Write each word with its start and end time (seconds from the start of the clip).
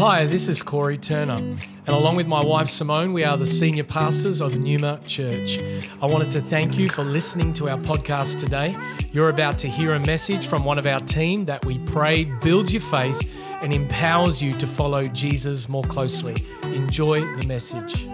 Hi, 0.00 0.24
this 0.24 0.48
is 0.48 0.62
Corey 0.62 0.96
Turner, 0.96 1.34
and 1.34 1.88
along 1.88 2.16
with 2.16 2.26
my 2.26 2.42
wife 2.42 2.70
Simone, 2.70 3.12
we 3.12 3.22
are 3.22 3.36
the 3.36 3.44
senior 3.44 3.84
pastors 3.84 4.40
of 4.40 4.54
Numa 4.54 4.98
Church. 5.06 5.58
I 6.00 6.06
wanted 6.06 6.30
to 6.30 6.40
thank 6.40 6.78
you 6.78 6.88
for 6.88 7.04
listening 7.04 7.52
to 7.52 7.68
our 7.68 7.76
podcast 7.76 8.40
today. 8.40 8.74
You're 9.12 9.28
about 9.28 9.58
to 9.58 9.68
hear 9.68 9.92
a 9.92 10.00
message 10.00 10.46
from 10.46 10.64
one 10.64 10.78
of 10.78 10.86
our 10.86 11.00
team 11.00 11.44
that 11.44 11.62
we 11.66 11.80
pray 11.80 12.24
builds 12.24 12.72
your 12.72 12.80
faith 12.80 13.30
and 13.60 13.74
empowers 13.74 14.40
you 14.40 14.56
to 14.56 14.66
follow 14.66 15.06
Jesus 15.06 15.68
more 15.68 15.84
closely. 15.84 16.34
Enjoy 16.62 17.20
the 17.36 17.46
message. 17.46 18.06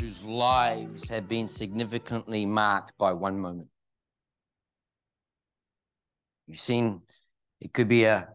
Whose 0.00 0.22
lives 0.22 1.08
have 1.08 1.28
been 1.28 1.48
significantly 1.48 2.46
marked 2.46 2.96
by 2.98 3.12
one 3.14 3.40
moment. 3.40 3.66
You've 6.46 6.60
seen 6.60 7.02
it 7.60 7.72
could 7.72 7.88
be 7.88 8.04
a 8.04 8.28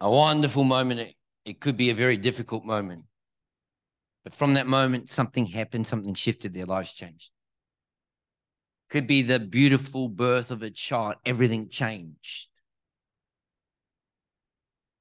a 0.00 0.10
wonderful 0.10 0.64
moment. 0.64 1.00
It, 1.00 1.14
it 1.44 1.60
could 1.60 1.76
be 1.76 1.90
a 1.90 1.94
very 1.94 2.16
difficult 2.16 2.64
moment. 2.64 3.04
But 4.24 4.34
from 4.34 4.54
that 4.54 4.66
moment, 4.66 5.08
something 5.08 5.46
happened, 5.46 5.86
something 5.86 6.14
shifted, 6.14 6.52
their 6.52 6.66
lives 6.66 6.92
changed. 6.92 7.30
Could 8.90 9.06
be 9.06 9.22
the 9.22 9.38
beautiful 9.38 10.08
birth 10.08 10.50
of 10.50 10.62
a 10.62 10.70
child, 10.70 11.14
everything 11.24 11.68
changed. 11.68 12.48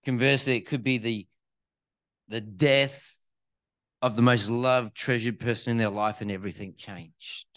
Conversely, 0.06 0.56
it 0.56 0.68
could 0.68 0.84
be 0.84 0.98
the, 0.98 1.28
the 2.30 2.40
death 2.40 3.20
of 4.02 4.16
the 4.16 4.22
most 4.22 4.50
loved, 4.50 4.96
treasured 4.96 5.40
person 5.40 5.72
in 5.72 5.78
their 5.78 5.90
life, 5.90 6.22
and 6.22 6.32
everything 6.32 6.76
changed. 6.78 7.48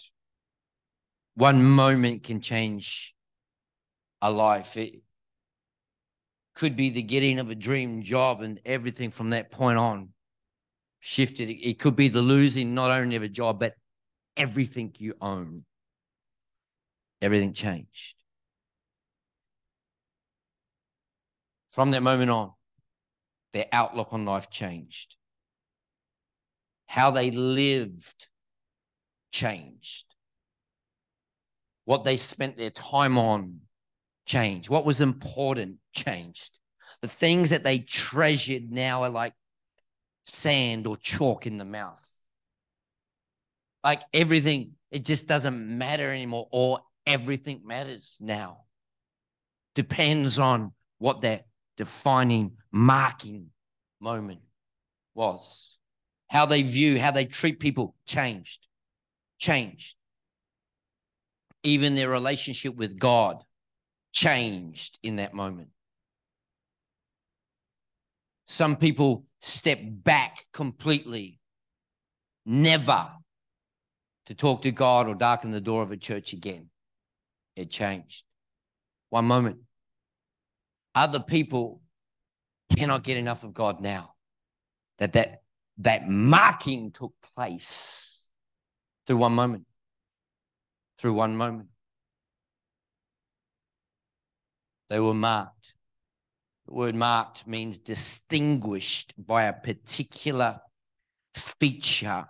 One 1.35 1.63
moment 1.63 2.23
can 2.23 2.41
change 2.41 3.15
a 4.21 4.29
life. 4.29 4.75
It, 4.75 5.01
could 6.53 6.75
be 6.75 6.89
the 6.89 7.01
getting 7.01 7.39
of 7.39 7.49
a 7.49 7.55
dream 7.55 8.01
job 8.01 8.41
and 8.41 8.59
everything 8.65 9.11
from 9.11 9.31
that 9.31 9.51
point 9.51 9.77
on 9.77 10.09
shifted. 10.99 11.49
It 11.49 11.79
could 11.79 11.95
be 11.95 12.07
the 12.07 12.21
losing 12.21 12.73
not 12.73 12.91
only 12.91 13.15
of 13.15 13.23
a 13.23 13.27
job, 13.27 13.59
but 13.59 13.73
everything 14.37 14.93
you 14.97 15.15
own. 15.19 15.65
Everything 17.21 17.53
changed. 17.53 18.15
From 21.69 21.91
that 21.91 22.03
moment 22.03 22.29
on, 22.29 22.53
their 23.51 23.65
outlook 23.71 24.13
on 24.13 24.25
life 24.25 24.49
changed. 24.49 25.15
How 26.85 27.11
they 27.11 27.31
lived 27.31 28.27
changed. 29.31 30.05
What 31.85 32.03
they 32.03 32.17
spent 32.17 32.57
their 32.57 32.69
time 32.69 33.17
on 33.17 33.61
changed. 34.25 34.69
What 34.69 34.85
was 34.85 35.01
important 35.01 35.77
changed. 35.93 36.59
The 37.01 37.07
things 37.07 37.49
that 37.49 37.63
they 37.63 37.79
treasured 37.79 38.71
now 38.71 39.03
are 39.03 39.09
like 39.09 39.33
sand 40.23 40.87
or 40.87 40.97
chalk 40.97 41.45
in 41.45 41.57
the 41.57 41.65
mouth. 41.65 42.07
Like 43.83 44.01
everything, 44.13 44.75
it 44.91 45.03
just 45.03 45.27
doesn't 45.27 45.77
matter 45.77 46.09
anymore, 46.09 46.47
or 46.51 46.79
everything 47.05 47.61
matters 47.65 48.17
now. 48.21 48.59
Depends 49.75 50.39
on 50.39 50.71
what 50.99 51.21
that 51.21 51.45
defining, 51.75 52.53
marking 52.71 53.47
moment 53.99 54.41
was. 55.13 55.77
How 56.27 56.45
they 56.45 56.63
view, 56.63 56.99
how 56.99 57.11
they 57.11 57.25
treat 57.25 57.59
people 57.59 57.95
changed, 58.05 58.65
changed. 59.37 59.97
Even 61.63 61.95
their 61.95 62.09
relationship 62.09 62.75
with 62.75 62.97
God 62.97 63.43
changed 64.13 64.99
in 65.03 65.17
that 65.17 65.33
moment. 65.33 65.69
Some 68.45 68.77
people 68.77 69.25
step 69.41 69.79
back 69.81 70.45
completely, 70.53 71.39
never 72.45 73.09
to 74.27 74.35
talk 74.35 74.61
to 74.61 74.71
God 74.71 75.07
or 75.07 75.15
darken 75.15 75.51
the 75.51 75.59
door 75.59 75.81
of 75.81 75.91
a 75.91 75.97
church 75.97 76.31
again. 76.31 76.69
It 77.55 77.69
changed. 77.69 78.23
One 79.09 79.25
moment. 79.25 79.57
Other 80.95 81.19
people 81.19 81.81
cannot 82.75 83.03
get 83.03 83.17
enough 83.17 83.43
of 83.43 83.53
God 83.53 83.81
now. 83.81 84.13
That 84.99 85.13
that 85.13 85.41
that 85.79 86.07
marking 86.07 86.91
took 86.91 87.13
place 87.35 88.27
through 89.07 89.17
one 89.17 89.33
moment. 89.33 89.65
Through 90.97 91.13
one 91.13 91.35
moment. 91.35 91.69
They 94.89 94.99
were 94.99 95.13
marked. 95.13 95.73
The 96.67 96.73
word 96.73 96.95
marked 96.95 97.45
means 97.45 97.77
distinguished 97.77 99.13
by 99.17 99.43
a 99.43 99.53
particular 99.53 100.61
feature, 101.35 102.25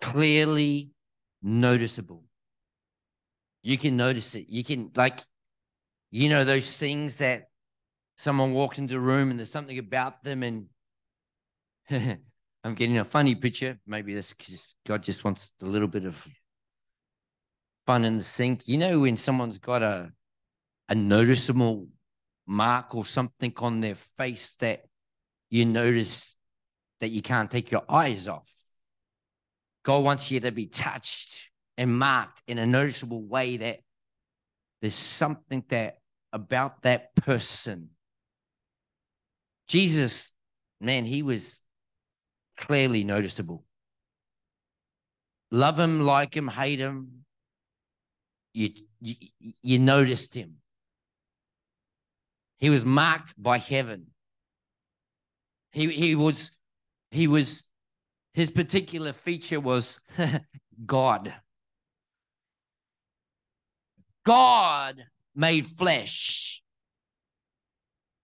clearly 0.00 0.90
noticeable. 1.42 2.24
You 3.62 3.78
can 3.78 3.96
notice 3.96 4.34
it. 4.34 4.48
You 4.48 4.64
can, 4.64 4.90
like, 4.96 5.20
you 6.10 6.28
know, 6.28 6.44
those 6.44 6.76
things 6.76 7.16
that 7.16 7.44
someone 8.16 8.52
walks 8.52 8.78
into 8.78 8.96
a 8.96 9.00
room 9.00 9.30
and 9.30 9.38
there's 9.38 9.50
something 9.50 9.78
about 9.78 10.22
them, 10.24 10.42
and 10.42 10.66
I'm 12.64 12.74
getting 12.74 12.98
a 12.98 13.04
funny 13.04 13.34
picture. 13.34 13.78
Maybe 13.86 14.14
that's 14.14 14.34
because 14.34 14.74
God 14.86 15.02
just 15.02 15.24
wants 15.24 15.52
a 15.62 15.66
little 15.66 15.88
bit 15.88 16.04
of 16.04 16.26
fun 17.86 18.04
in 18.04 18.18
the 18.18 18.24
sink. 18.24 18.68
You 18.68 18.78
know, 18.78 19.00
when 19.00 19.16
someone's 19.16 19.58
got 19.58 19.82
a 19.82 20.12
a 20.92 20.94
noticeable 20.94 21.88
mark 22.46 22.94
or 22.94 23.06
something 23.06 23.50
on 23.56 23.80
their 23.80 23.94
face 23.94 24.56
that 24.60 24.84
you 25.48 25.64
notice 25.64 26.36
that 27.00 27.08
you 27.08 27.22
can't 27.22 27.50
take 27.50 27.70
your 27.70 27.82
eyes 27.88 28.28
off. 28.28 28.52
God 29.84 30.04
wants 30.04 30.30
you 30.30 30.40
to 30.40 30.52
be 30.52 30.66
touched 30.66 31.48
and 31.78 31.98
marked 31.98 32.42
in 32.46 32.58
a 32.58 32.66
noticeable 32.66 33.22
way 33.22 33.56
that 33.56 33.80
there's 34.82 34.94
something 34.94 35.64
that 35.70 35.96
about 36.30 36.82
that 36.82 37.14
person. 37.14 37.88
Jesus, 39.68 40.34
man, 40.78 41.06
he 41.06 41.22
was 41.22 41.62
clearly 42.58 43.02
noticeable. 43.02 43.64
Love 45.50 45.78
him, 45.78 46.02
like 46.02 46.36
him, 46.36 46.48
hate 46.48 46.80
him. 46.80 47.24
You, 48.52 48.68
you, 49.00 49.14
you 49.62 49.78
noticed 49.78 50.34
him. 50.34 50.56
He 52.62 52.70
was 52.70 52.84
marked 52.84 53.34
by 53.36 53.58
heaven. 53.58 54.06
He, 55.72 55.88
he 55.88 56.14
was, 56.14 56.52
he 57.10 57.26
was, 57.26 57.64
his 58.34 58.50
particular 58.50 59.12
feature 59.12 59.58
was 59.58 59.98
God. 60.86 61.34
God 64.24 65.02
made 65.34 65.66
flesh. 65.66 66.62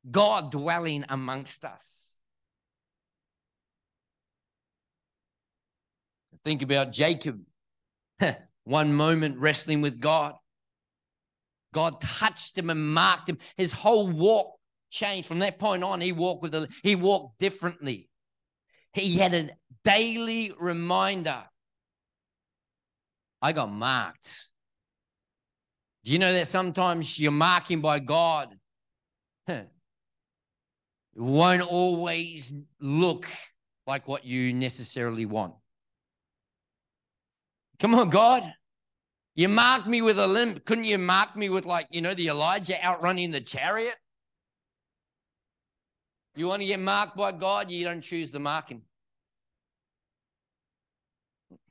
God 0.09 0.53
dwelling 0.53 1.05
amongst 1.09 1.65
us. 1.65 2.15
Think 6.45 6.63
about 6.63 6.93
Jacob. 6.93 7.41
One 8.63 8.95
moment 8.95 9.39
wrestling 9.39 9.81
with 9.81 9.99
God. 9.99 10.35
God 11.73 12.01
touched 12.01 12.57
him 12.57 12.71
and 12.71 12.93
marked 12.95 13.29
him. 13.29 13.39
His 13.57 13.73
whole 13.73 14.09
walk 14.09 14.59
changed. 14.91 15.29
From 15.29 15.41
that 15.41 15.59
point 15.59 15.85
on, 15.85 16.01
he 16.01 16.13
walked 16.13 16.43
with 16.43 16.55
a, 16.55 16.69
he 16.83 16.95
walked 16.95 17.39
differently. 17.39 18.09
He 18.93 19.17
had 19.17 19.35
a 19.35 19.51
daily 19.85 20.53
reminder. 20.59 21.45
I 23.41 23.53
got 23.53 23.71
marked. 23.71 24.49
Do 26.05 26.13
you 26.13 26.19
know 26.19 26.33
that 26.33 26.49
sometimes 26.49 27.19
you're 27.19 27.31
marking 27.31 27.81
by 27.81 27.99
God? 28.01 28.57
it 29.49 29.69
won't 31.15 31.63
always 31.63 32.55
look 32.81 33.27
like 33.87 34.09
what 34.09 34.25
you 34.25 34.53
necessarily 34.53 35.27
want. 35.27 35.55
Come 37.79 37.95
on, 37.95 38.11
God. 38.11 38.53
You 39.39 39.49
marked 39.49 39.87
me 39.87 40.03
with 40.03 40.19
a 40.19 40.27
limp. 40.27 40.65
Couldn't 40.65 40.87
you 40.87 40.99
mark 40.99 41.37
me 41.37 41.49
with, 41.49 41.65
like, 41.65 41.87
you 41.93 42.01
know, 42.01 42.13
the 42.13 42.27
Elijah 42.27 42.85
outrunning 42.85 43.31
the 43.31 43.41
chariot? 43.41 43.95
You 46.35 46.49
want 46.49 46.61
to 46.63 46.67
get 46.67 46.81
marked 46.81 47.17
by 47.17 47.31
God, 47.31 47.71
you 47.71 47.85
don't 47.85 48.01
choose 48.01 48.33
the 48.33 48.41
marking. 48.41 48.83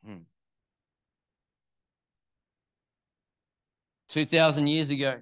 Hmm. 0.05 0.19
2,000 4.11 4.67
years 4.67 4.89
ago, 4.89 5.19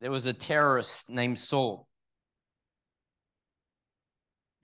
there 0.00 0.10
was 0.10 0.26
a 0.26 0.32
terrorist 0.32 1.08
named 1.08 1.38
Saul 1.38 1.86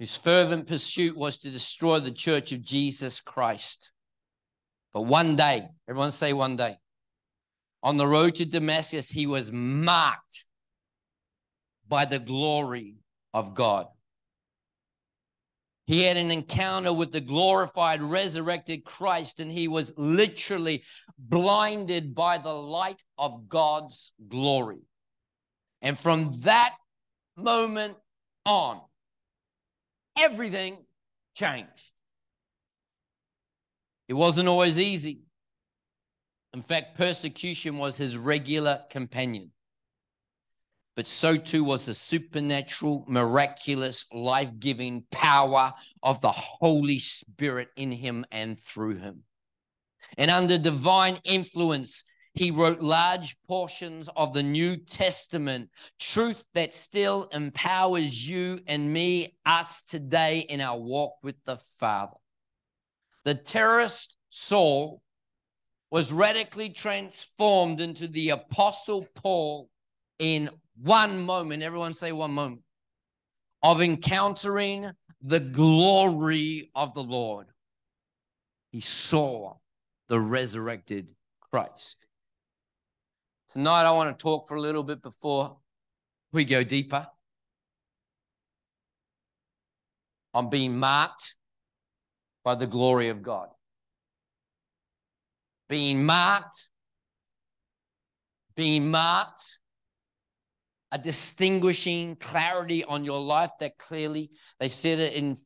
whose 0.01 0.17
fervent 0.17 0.67
pursuit 0.67 1.17
was 1.17 1.39
to 1.39 1.51
destroy 1.51 2.01
the 2.01 2.11
church 2.11 2.51
of 2.51 2.65
Jesus 2.65 3.21
Christ. 3.21 3.93
But 4.93 5.03
one 5.03 5.37
day, 5.37 5.69
everyone 5.89 6.11
say 6.11 6.33
one 6.33 6.57
day, 6.57 6.79
on 7.83 7.97
the 7.97 8.07
road 8.07 8.37
to 8.37 8.45
Damascus, 8.45 9.09
he 9.09 9.27
was 9.27 9.53
marked 9.53 10.45
by 11.89 12.05
the 12.05 12.19
glory 12.19 12.97
of 13.33 13.55
God. 13.55 13.87
He 15.87 16.03
had 16.03 16.19
an 16.19 16.31
encounter 16.31 16.93
with 16.93 17.13
the 17.13 17.21
glorified, 17.21 18.03
resurrected 18.03 18.85
Christ, 18.85 19.41
and 19.41 19.51
he 19.51 19.69
was 19.69 19.95
literally 19.97 20.85
blinded 21.19 22.15
by 22.15 22.37
the 22.37 22.53
light 22.53 23.03
of 23.17 23.49
God's 23.49 24.13
glory. 24.29 24.81
And 25.81 25.99
from 25.99 26.41
that 26.41 26.75
moment 27.37 27.97
on, 28.45 28.83
everything 30.19 30.77
changed. 31.35 31.93
It 34.09 34.15
wasn't 34.15 34.49
always 34.49 34.79
easy. 34.79 35.21
In 36.55 36.63
fact, 36.63 36.97
persecution 36.97 37.79
was 37.79 37.97
his 37.97 38.17
regular 38.17 38.83
companion. 38.91 39.53
But 40.97 41.07
so 41.07 41.37
too 41.37 41.63
was 41.63 41.87
the 41.87 41.95
supernatural, 41.95 43.05
miraculous, 43.07 44.05
life 44.13 44.51
giving 44.59 45.05
power 45.13 45.73
of 46.03 46.21
the 46.21 46.33
Holy 46.33 46.99
Spirit 46.99 47.69
in 47.77 47.93
him 47.93 48.25
and 48.33 48.59
through 48.59 48.97
him. 48.97 49.23
And 50.17 50.31
under 50.31 50.59
divine 50.59 51.21
influence, 51.23 52.03
he 52.35 52.51
wrote 52.51 52.81
large 52.81 53.37
portions 53.47 54.09
of 54.17 54.33
the 54.33 54.43
New 54.43 54.77
Testament, 54.77 55.71
truth 56.01 56.45
that 56.55 56.75
still 56.75 57.29
empowers 57.33 58.29
you 58.29 58.61
and 58.67 58.93
me, 58.93 59.37
us 59.45 59.83
today 59.83 60.41
in 60.41 60.61
our 60.61 60.79
walk 60.79 61.15
with 61.23 61.37
the 61.45 61.59
Father. 61.79 62.17
The 63.25 63.35
terrorist 63.35 64.17
Saul 64.31 65.03
was 65.91 66.13
radically 66.13 66.71
transformed 66.71 67.81
into 67.81 68.09
the 68.09 68.31
Apostle 68.31 69.07
Paul 69.15 69.71
in 70.19 70.51
one 70.81 71.21
moment. 71.21 71.63
Everyone 71.63 71.95
say 71.95 72.13
one 72.13 72.33
moment 72.33 72.63
of 73.63 73.81
encountering 73.81 74.91
the 75.23 75.41
glory 75.41 76.71
of 76.75 76.95
the 76.95 77.03
Lord. 77.03 77.47
He 78.71 78.81
saw 78.81 79.55
the 80.09 80.21
resurrected 80.21 81.09
Christ. 81.41 81.97
Tonight, 83.49 83.85
I 83.85 83.93
want 83.93 84.17
to 84.17 84.23
talk 84.23 84.47
for 84.47 84.57
a 84.57 84.61
little 84.61 84.83
bit 84.83 85.03
before 85.03 85.57
we 86.33 86.45
go 86.45 86.63
deeper 86.63 87.07
on 90.35 90.51
being 90.51 90.77
marked 90.79 91.35
by 92.45 92.55
the 92.55 92.67
glory 92.67 93.09
of 93.09 93.23
God. 93.23 93.49
Being 95.69 96.05
marked, 96.05 96.69
being 98.57 98.91
marked, 98.91 99.59
a 100.91 100.99
distinguishing 100.99 102.17
clarity 102.17 102.85
on 102.85 103.05
your 103.05 103.21
life 103.21 103.51
that 103.61 103.77
clearly 103.77 104.31
they 104.59 104.69
said 104.69 104.99
it 104.99 105.13
in 105.13 105.37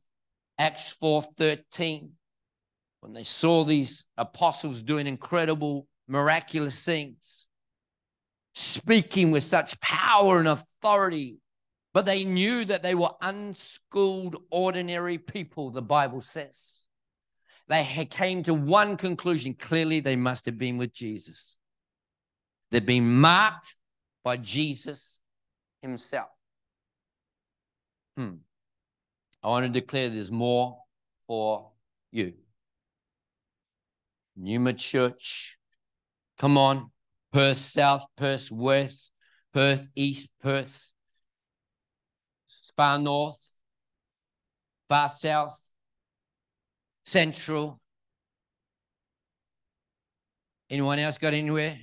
Acts 0.58 0.94
4:13 0.94 2.12
when 3.00 3.12
they 3.12 3.24
saw 3.24 3.64
these 3.64 4.04
apostles 4.16 4.82
doing 4.82 5.08
incredible 5.08 5.88
miraculous 6.06 6.84
things 6.84 7.48
speaking 8.54 9.30
with 9.30 9.42
such 9.42 9.80
power 9.80 10.38
and 10.38 10.48
authority. 10.48 11.38
But 11.94 12.06
they 12.06 12.24
knew 12.24 12.64
that 12.64 12.82
they 12.82 12.94
were 12.94 13.10
unschooled, 13.20 14.36
ordinary 14.50 15.18
people, 15.18 15.70
the 15.70 15.82
Bible 15.82 16.22
says. 16.22 16.81
They 17.72 18.06
came 18.10 18.42
to 18.42 18.52
one 18.52 18.98
conclusion 18.98 19.54
clearly, 19.54 20.00
they 20.00 20.14
must 20.14 20.44
have 20.44 20.58
been 20.58 20.76
with 20.76 20.92
Jesus. 20.92 21.56
They've 22.70 22.84
been 22.84 23.10
marked 23.10 23.76
by 24.22 24.36
Jesus 24.36 25.22
himself. 25.80 26.28
Hmm. 28.14 28.34
I 29.42 29.48
want 29.48 29.64
to 29.64 29.80
declare 29.80 30.10
there's 30.10 30.30
more 30.30 30.80
for 31.26 31.70
you. 32.10 32.34
Numa 34.36 34.74
Church, 34.74 35.56
come 36.38 36.58
on. 36.58 36.90
Perth 37.32 37.56
South, 37.56 38.04
Perth 38.18 38.52
West, 38.52 39.12
Perth 39.54 39.88
East, 39.96 40.28
Perth 40.42 40.92
far 42.76 42.98
north, 42.98 43.42
far 44.90 45.08
south, 45.08 45.58
central. 47.04 47.80
Anyone 50.70 50.98
else 50.98 51.18
got 51.18 51.34
anywhere? 51.34 51.78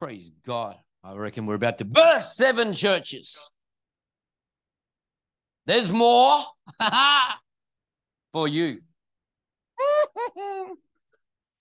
Praise 0.00 0.30
God. 0.46 0.76
I 1.02 1.14
reckon 1.14 1.46
we're 1.46 1.54
about 1.54 1.78
to 1.78 1.84
burst 1.84 2.36
seven 2.36 2.72
churches. 2.72 3.38
There's 5.66 5.92
more 5.92 6.44
for 8.32 8.48
you. 8.48 8.80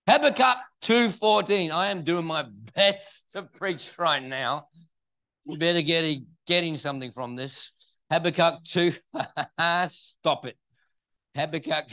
Habakkuk 0.08 0.58
2.14. 0.82 1.72
I 1.72 1.88
am 1.88 2.04
doing 2.04 2.26
my 2.26 2.46
best 2.76 3.32
to 3.32 3.44
preach 3.44 3.94
right 3.98 4.22
now. 4.22 4.68
You 5.46 5.58
better 5.58 5.82
get 5.82 6.20
getting 6.46 6.76
something 6.76 7.12
from 7.12 7.36
this. 7.36 7.72
Habakkuk 8.12 8.64
2. 8.66 8.94
Stop 9.88 10.46
it. 10.46 10.58
Habakkuk. 11.36 11.88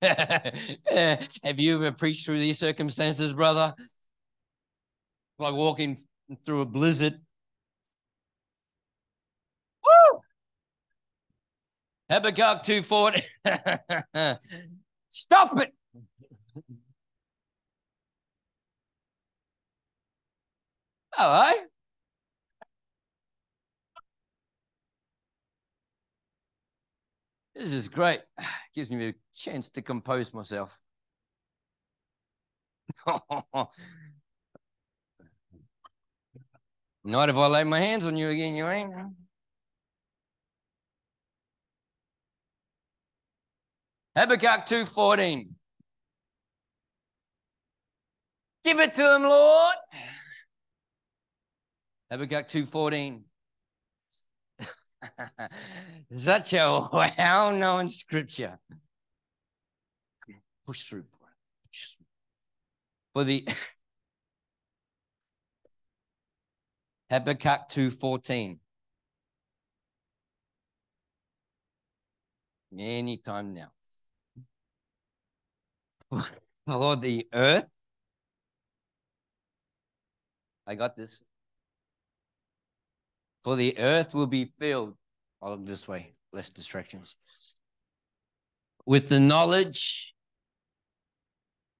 Have 0.02 1.58
you 1.58 1.76
ever 1.76 1.92
preached 1.92 2.24
through 2.24 2.38
these 2.38 2.58
circumstances, 2.58 3.32
brother? 3.32 3.74
Like 5.38 5.54
walking 5.54 5.98
through 6.44 6.60
a 6.60 6.66
blizzard 6.66 7.20
Woo! 9.84 10.20
Habakkuk 12.10 12.62
240. 12.64 13.22
Stop 15.10 15.60
it. 15.60 15.74
Hello. 21.12 21.52
This 27.58 27.72
is 27.72 27.88
great. 27.88 28.20
Gives 28.74 28.90
me 28.92 29.08
a 29.08 29.14
chance 29.34 29.68
to 29.70 29.82
compose 29.82 30.32
myself. 30.32 30.78
Not 37.04 37.28
if 37.28 37.36
I 37.36 37.46
lay 37.48 37.64
my 37.64 37.80
hands 37.80 38.06
on 38.06 38.16
you 38.16 38.28
again, 38.28 38.54
you 38.54 38.68
ain't. 38.68 38.94
Habakkuk 44.14 44.66
2.14. 44.66 45.48
Give 48.64 48.78
it 48.78 48.94
to 48.94 49.16
him, 49.16 49.22
Lord. 49.22 49.76
Habakkuk 52.10 52.48
2.14. 52.48 53.27
Such 56.14 56.52
a 56.54 56.88
well-known 56.92 57.88
scripture. 57.88 58.58
Push 60.66 60.84
through. 60.84 61.04
Push 61.66 61.96
through. 61.96 62.06
For 63.14 63.24
the 63.24 63.48
Habakkuk 67.10 67.68
2.14. 67.70 68.58
Anytime 72.78 73.54
now. 73.54 73.72
For 76.66 76.96
the 76.96 77.26
earth. 77.32 77.66
I 80.66 80.74
got 80.74 80.96
this. 80.96 81.24
For 83.48 83.56
the 83.56 83.78
earth 83.78 84.12
will 84.12 84.26
be 84.26 84.44
filled. 84.44 84.94
I'll 85.40 85.52
look 85.52 85.64
this 85.64 85.88
way, 85.88 86.12
less 86.34 86.50
distractions. 86.50 87.16
With 88.84 89.08
the 89.08 89.20
knowledge 89.20 90.14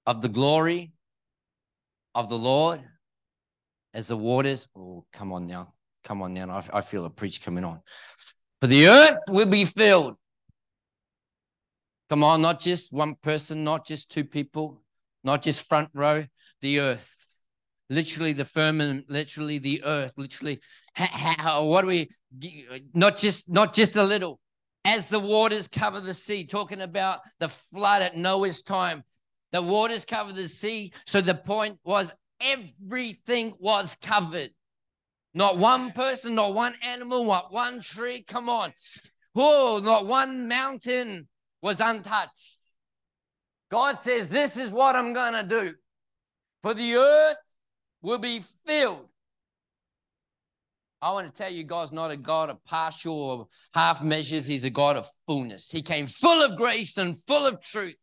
of 0.07 0.23
the 0.23 0.31
glory 0.31 0.93
of 2.15 2.31
the 2.31 2.39
Lord 2.39 2.81
as 3.93 4.09
the 4.09 4.17
waters. 4.17 4.67
Oh, 4.75 5.05
come 5.13 5.31
on 5.31 5.47
now. 5.47 5.75
Come 6.05 6.23
on 6.23 6.33
now. 6.33 6.49
I, 6.49 6.79
I 6.79 6.81
feel 6.81 7.05
a 7.05 7.11
preach 7.11 7.43
coming 7.43 7.65
on. 7.65 7.83
For 8.63 8.67
the 8.67 8.89
earth 8.89 9.19
will 9.29 9.45
be 9.45 9.67
filled 9.67 10.15
Come 12.09 12.25
on, 12.25 12.41
not 12.41 12.61
just 12.61 12.95
one 12.95 13.15
person, 13.15 13.63
not 13.63 13.85
just 13.85 14.11
two 14.11 14.25
people, 14.25 14.81
not 15.23 15.43
just 15.43 15.69
front 15.69 15.91
row, 15.93 16.25
the 16.63 16.81
earth. 16.81 17.15
Literally 17.91 18.33
the 18.33 18.45
firmament, 18.45 19.07
literally 19.09 19.59
the 19.59 19.83
earth, 19.85 20.13
literally 20.17 20.61
how, 20.93 21.65
what 21.65 21.83
do 21.83 21.87
we 21.89 22.11
not 22.93 23.17
just 23.17 23.49
not 23.49 23.75
just 23.75 23.97
a 23.97 24.05
little. 24.05 24.41
As 24.85 25.09
the 25.09 25.21
waters 25.21 25.69
cover 25.69 26.01
the 26.01 26.15
sea, 26.15 26.47
talking 26.47 26.81
about 26.81 27.21
the 27.41 27.49
flood 27.49 28.03
at 28.03 28.17
Noah's 28.17 28.63
time. 28.63 29.05
The 29.53 29.63
waters 29.63 30.05
cover 30.05 30.33
the 30.33 30.49
sea. 30.49 30.93
So 31.07 31.21
the 31.21 31.35
point 31.35 31.79
was 31.85 32.13
everything 32.41 33.55
was 33.59 33.97
covered. 34.03 34.51
Not 35.35 35.59
one 35.59 35.93
person, 35.93 36.35
not 36.35 36.55
one 36.55 36.75
animal, 36.83 37.25
not 37.25 37.53
one 37.53 37.81
tree. 37.81 38.23
Come 38.23 38.49
on. 38.49 38.73
Oh, 39.35 39.81
not 39.83 40.07
one 40.07 40.49
mountain 40.49 41.29
was 41.63 41.81
untouched. 41.81 42.55
God 43.71 43.99
says, 43.99 44.31
This 44.31 44.57
is 44.57 44.71
what 44.71 44.97
I'm 44.97 45.13
going 45.13 45.35
to 45.35 45.43
do. 45.43 45.75
For 46.63 46.75
the 46.75 46.97
earth 46.97 47.37
will 48.03 48.19
be 48.19 48.43
filled. 48.67 49.09
I 51.01 51.13
want 51.13 51.33
to 51.33 51.43
tell 51.43 51.53
you, 51.53 51.63
God's 51.63 51.93
not 51.93 52.11
a 52.11 52.17
God 52.17 52.51
of 52.51 52.65
partial 52.65 53.15
or 53.15 53.49
half 53.73 54.03
measures. 54.03 54.47
He's 54.47 54.65
a 54.65 54.71
God 54.71 54.97
of 54.97 55.07
fullness. 55.27 55.71
He 55.71 55.81
came 55.81 56.07
full 56.07 56.43
of 56.43 56.57
grace 56.57 56.97
and 56.97 57.17
full 57.17 57.47
of 57.47 57.61
truth. 57.61 57.95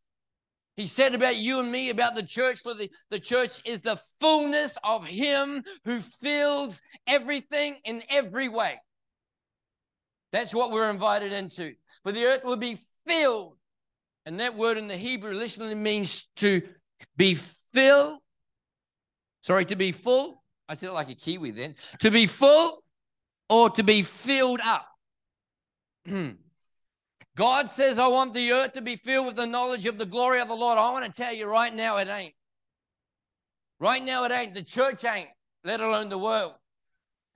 He 0.78 0.88
said 0.88 1.16
about 1.16 1.38
you 1.38 1.60
and 1.60 1.72
me, 1.72 1.90
about 1.90 2.16
the 2.16 2.24
church, 2.24 2.60
for 2.60 2.74
the, 2.74 2.90
the 3.10 3.20
church 3.20 3.62
is 3.66 3.82
the 3.82 4.00
fullness 4.20 4.78
of 4.84 5.06
Him 5.06 5.64
who 5.86 6.00
fills 6.00 6.82
everything 7.08 7.78
in 7.86 8.04
every 8.10 8.50
way. 8.50 8.76
That's 10.32 10.54
what 10.54 10.72
we're 10.72 10.90
invited 10.90 11.32
into. 11.32 11.74
For 12.04 12.12
the 12.12 12.26
earth 12.26 12.44
will 12.44 12.58
be 12.58 12.78
filled. 13.08 13.58
And 14.26 14.40
that 14.40 14.56
word 14.56 14.78
in 14.78 14.88
the 14.88 14.98
Hebrew 14.98 15.34
literally 15.34 15.76
means 15.76 16.28
to 16.38 16.62
be 17.16 17.36
filled. 17.36 18.18
Sorry, 19.46 19.64
to 19.66 19.76
be 19.76 19.92
full. 19.92 20.42
I 20.68 20.74
said 20.74 20.90
it 20.90 20.94
like 20.94 21.12
a 21.12 21.14
Kiwi 21.14 21.52
then. 21.52 21.76
To 22.00 22.10
be 22.10 22.26
full 22.26 22.84
or 23.48 23.70
to 23.70 23.84
be 23.84 24.02
filled 24.02 24.60
up. 24.60 24.88
God 27.38 27.70
says, 27.70 28.00
I 28.00 28.08
want 28.08 28.34
the 28.34 28.52
earth 28.52 28.74
to 28.74 28.82
be 28.82 28.96
filled 28.96 29.28
with 29.28 29.36
the 29.36 29.46
knowledge 29.46 29.86
of 29.86 30.00
the 30.00 30.06
glory 30.08 30.42
of 30.42 30.48
the 30.48 30.56
Lord. 30.56 30.80
I 30.80 30.90
want 30.90 31.06
to 31.06 31.12
tell 31.12 31.32
you 31.32 31.46
right 31.46 31.72
now, 31.72 31.98
it 31.98 32.08
ain't. 32.08 32.34
Right 33.80 34.04
now, 34.04 34.24
it 34.24 34.32
ain't. 34.32 34.56
The 34.56 34.64
church 34.64 35.06
ain't, 35.06 35.30
let 35.64 35.80
alone 35.80 36.10
the 36.10 36.18
world. 36.18 36.56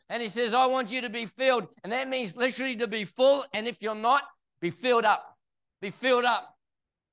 And 0.10 0.24
he 0.24 0.30
says, 0.30 0.56
I 0.56 0.66
want 0.66 0.92
you 0.92 1.02
to 1.02 1.12
be 1.12 1.28
filled. 1.28 1.68
And 1.84 1.94
that 1.94 2.10
means 2.10 2.36
literally 2.36 2.76
to 2.78 2.88
be 2.88 3.06
full. 3.06 3.46
And 3.54 3.68
if 3.68 3.84
you're 3.84 3.94
not, 3.94 4.24
be 4.62 4.72
filled 4.72 5.06
up. 5.06 5.38
Be 5.80 5.92
filled 5.92 6.26
up. 6.26 6.56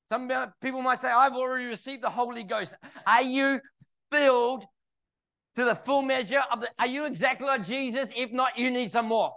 Some 0.07 0.33
people 0.63 0.81
might 0.81 1.01
say, 1.01 1.11
I've 1.11 1.35
already 1.35 1.67
received 1.67 2.03
the 2.03 2.09
Holy 2.09 2.45
Ghost. 2.45 2.79
Are 3.07 3.21
you 3.21 3.61
filled 4.11 4.65
to 5.57 5.65
the 5.65 5.75
full 5.75 6.03
measure 6.03 6.43
of 6.53 6.61
the? 6.61 6.69
Are 6.79 6.87
you 6.87 7.07
exactly 7.07 7.47
like 7.47 7.65
Jesus? 7.65 8.11
If 8.17 8.31
not, 8.33 8.59
you 8.59 8.71
need 8.71 8.91
some 8.91 9.07
more. 9.07 9.33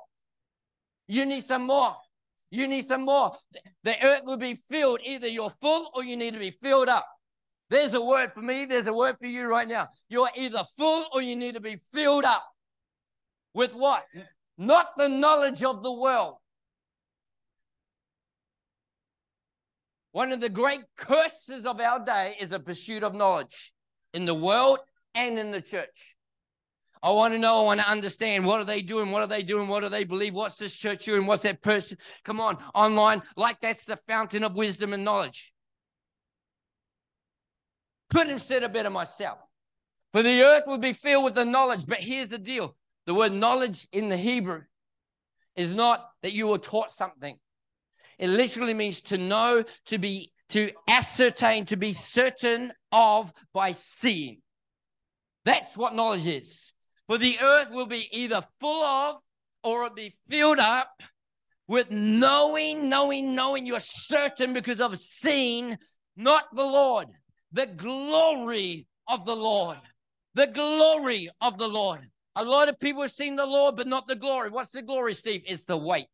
You 1.08 1.26
need 1.26 1.44
some 1.44 1.66
more. 1.66 1.96
You 2.52 2.68
need 2.68 2.84
some 2.84 3.06
more. 3.06 3.36
The 3.84 3.96
earth 4.04 4.24
will 4.26 4.38
be 4.38 4.54
filled. 4.54 5.00
Either 5.04 5.28
you're 5.28 5.54
full 5.62 5.90
or 5.96 6.04
you 6.04 6.18
need 6.18 6.34
to 6.34 6.40
be 6.40 6.52
filled 6.52 6.90
up. 6.90 7.08
There's 7.70 7.94
a 7.94 8.02
word 8.02 8.34
for 8.34 8.42
me. 8.42 8.66
There's 8.66 8.88
a 8.88 8.94
word 8.94 9.18
for 9.20 9.28
you 9.28 9.50
right 9.50 9.68
now. 9.68 9.88
You're 10.10 10.30
either 10.36 10.64
full 10.78 11.06
or 11.14 11.22
you 11.22 11.36
need 11.36 11.54
to 11.54 11.62
be 11.62 11.78
filled 11.92 12.26
up. 12.26 12.44
With 13.54 13.74
what? 13.74 14.06
Not 14.58 14.90
the 14.98 15.08
knowledge 15.08 15.64
of 15.64 15.84
the 15.84 15.92
world. 15.92 16.36
One 20.12 20.32
of 20.32 20.42
the 20.42 20.50
great 20.50 20.82
curses 20.98 21.66
of 21.66 21.80
our 21.80 22.04
day 22.04 22.36
is 22.40 22.52
a 22.52 22.60
pursuit 22.60 23.04
of 23.04 23.14
knowledge 23.14 23.72
in 24.14 24.26
the 24.26 24.34
world 24.34 24.80
and 25.16 25.39
in 25.39 25.51
the 25.51 25.62
church. 25.62 26.16
I 27.01 27.12
want 27.12 27.34
to 27.34 27.39
know, 27.39 27.62
I 27.62 27.63
want 27.63 27.80
to 27.80 27.89
understand 27.89 28.46
what 28.46 28.60
are 28.60 28.66
they 28.66 28.82
doing? 28.82 29.12
What 29.12 29.24
are 29.24 29.28
they 29.28 29.42
doing? 29.42 29.68
What 29.68 29.82
do 29.82 29.89
they 29.89 30.04
believe? 30.04 30.34
What's 30.34 30.58
this 30.58 30.75
church 30.75 31.06
doing? 31.06 31.25
What's 31.25 31.44
that 31.44 31.62
person? 31.62 31.98
Come 32.25 32.42
on, 32.42 32.58
online, 32.75 33.22
like 33.38 33.62
that's 33.62 33.86
the 33.86 33.96
fountain 33.96 34.44
of 34.44 34.56
wisdom 34.56 34.92
and 34.92 35.06
knowledge. 35.06 35.54
Couldn't 38.12 38.30
have 38.30 38.42
said 38.42 38.63
it 38.63 38.74
better 38.74 38.89
myself. 38.89 39.39
For 40.12 40.24
the 40.24 40.42
earth 40.42 40.63
will 40.66 40.80
be 40.80 40.94
filled 40.94 41.24
with 41.25 41.36
the 41.36 41.46
knowledge. 41.46 41.86
But 41.86 42.00
here's 42.00 42.30
the 42.30 42.39
deal 42.39 42.75
the 43.06 43.13
word 43.13 43.32
knowledge 43.32 43.88
in 43.92 44.10
the 44.10 44.18
Hebrew 44.18 44.62
is 45.56 45.74
not 45.74 46.10
that 46.24 46.34
you 46.34 46.48
were 46.48 46.58
taught 46.58 46.92
something. 46.92 47.38
It 48.18 48.28
literally 48.28 48.74
means 48.74 49.01
to 49.04 49.18
know, 49.18 49.63
to 49.86 49.98
be, 49.98 50.32
to 50.50 50.72
ascertain, 50.88 51.66
to 51.68 51.78
be 51.78 51.94
certain 51.94 52.74
of 52.92 53.32
by 53.54 53.72
seeing. 53.74 54.42
That's 55.46 55.77
what 55.77 55.96
knowledge 55.96 56.27
is. 56.27 56.74
For 57.08 57.17
the 57.17 57.38
earth 57.41 57.72
will 57.72 57.86
be 57.86 58.08
either 58.12 58.43
full 58.60 58.84
of 58.84 59.19
or 59.63 59.84
it'll 59.84 59.96
be 59.96 60.15
filled 60.29 60.60
up 60.60 60.89
with 61.67 61.91
knowing, 61.91 62.89
knowing, 62.89 63.36
knowing 63.36 63.65
you're 63.65 63.79
certain 63.79 64.53
because 64.53 64.81
of 64.81 64.98
seeing 64.98 65.77
not 66.15 66.53
the 66.53 66.63
Lord, 66.63 67.08
the 67.51 67.67
glory 67.67 68.88
of 69.08 69.25
the 69.25 69.36
Lord. 69.36 69.77
The 70.36 70.48
glory 70.48 71.29
of 71.41 71.58
the 71.58 71.67
Lord. 71.67 72.08
A 72.36 72.43
lot 72.43 72.69
of 72.69 72.79
people 72.79 73.01
have 73.01 73.12
seen 73.12 73.36
the 73.36 73.46
Lord, 73.46 73.75
but 73.75 73.88
not 73.88 74.08
the 74.08 74.15
glory. 74.15 74.50
What's 74.50 74.69
the 74.69 74.81
glory, 74.81 75.13
Steve? 75.13 75.43
It's 75.46 75.65
the 75.65 75.77
weight. 75.77 76.08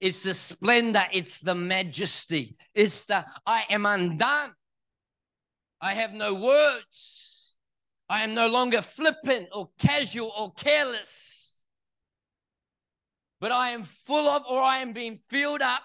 It's 0.00 0.22
the 0.22 0.34
splendor. 0.34 1.04
It's 1.12 1.40
the 1.40 1.54
majesty. 1.54 2.56
It's 2.74 3.04
the 3.06 3.24
I 3.46 3.64
am 3.68 3.84
undone. 3.86 4.52
I 5.84 5.92
have 5.92 6.14
no 6.14 6.32
words. 6.32 7.56
I 8.08 8.22
am 8.22 8.32
no 8.32 8.48
longer 8.48 8.80
flippant 8.80 9.48
or 9.52 9.68
casual 9.78 10.32
or 10.34 10.50
careless, 10.54 11.62
but 13.38 13.52
I 13.52 13.72
am 13.72 13.82
full 13.82 14.26
of 14.26 14.44
or 14.48 14.62
I 14.62 14.78
am 14.78 14.94
being 14.94 15.20
filled 15.28 15.60
up 15.60 15.82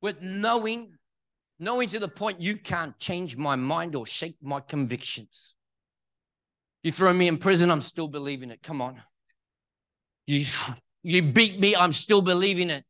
with 0.00 0.22
knowing, 0.22 0.94
knowing 1.58 1.90
to 1.90 1.98
the 1.98 2.08
point 2.08 2.40
you 2.40 2.56
can't 2.56 2.98
change 2.98 3.36
my 3.36 3.56
mind 3.56 3.94
or 3.94 4.06
shake 4.06 4.36
my 4.42 4.60
convictions. 4.60 5.54
You 6.82 6.92
throw 6.92 7.12
me 7.12 7.28
in 7.28 7.36
prison, 7.36 7.70
I'm 7.70 7.82
still 7.82 8.08
believing 8.08 8.50
it. 8.50 8.62
Come 8.62 8.80
on. 8.80 9.02
You, 10.26 10.46
you 11.02 11.20
beat 11.20 11.60
me, 11.60 11.76
I'm 11.76 11.92
still 11.92 12.22
believing 12.22 12.70
it. 12.70 12.84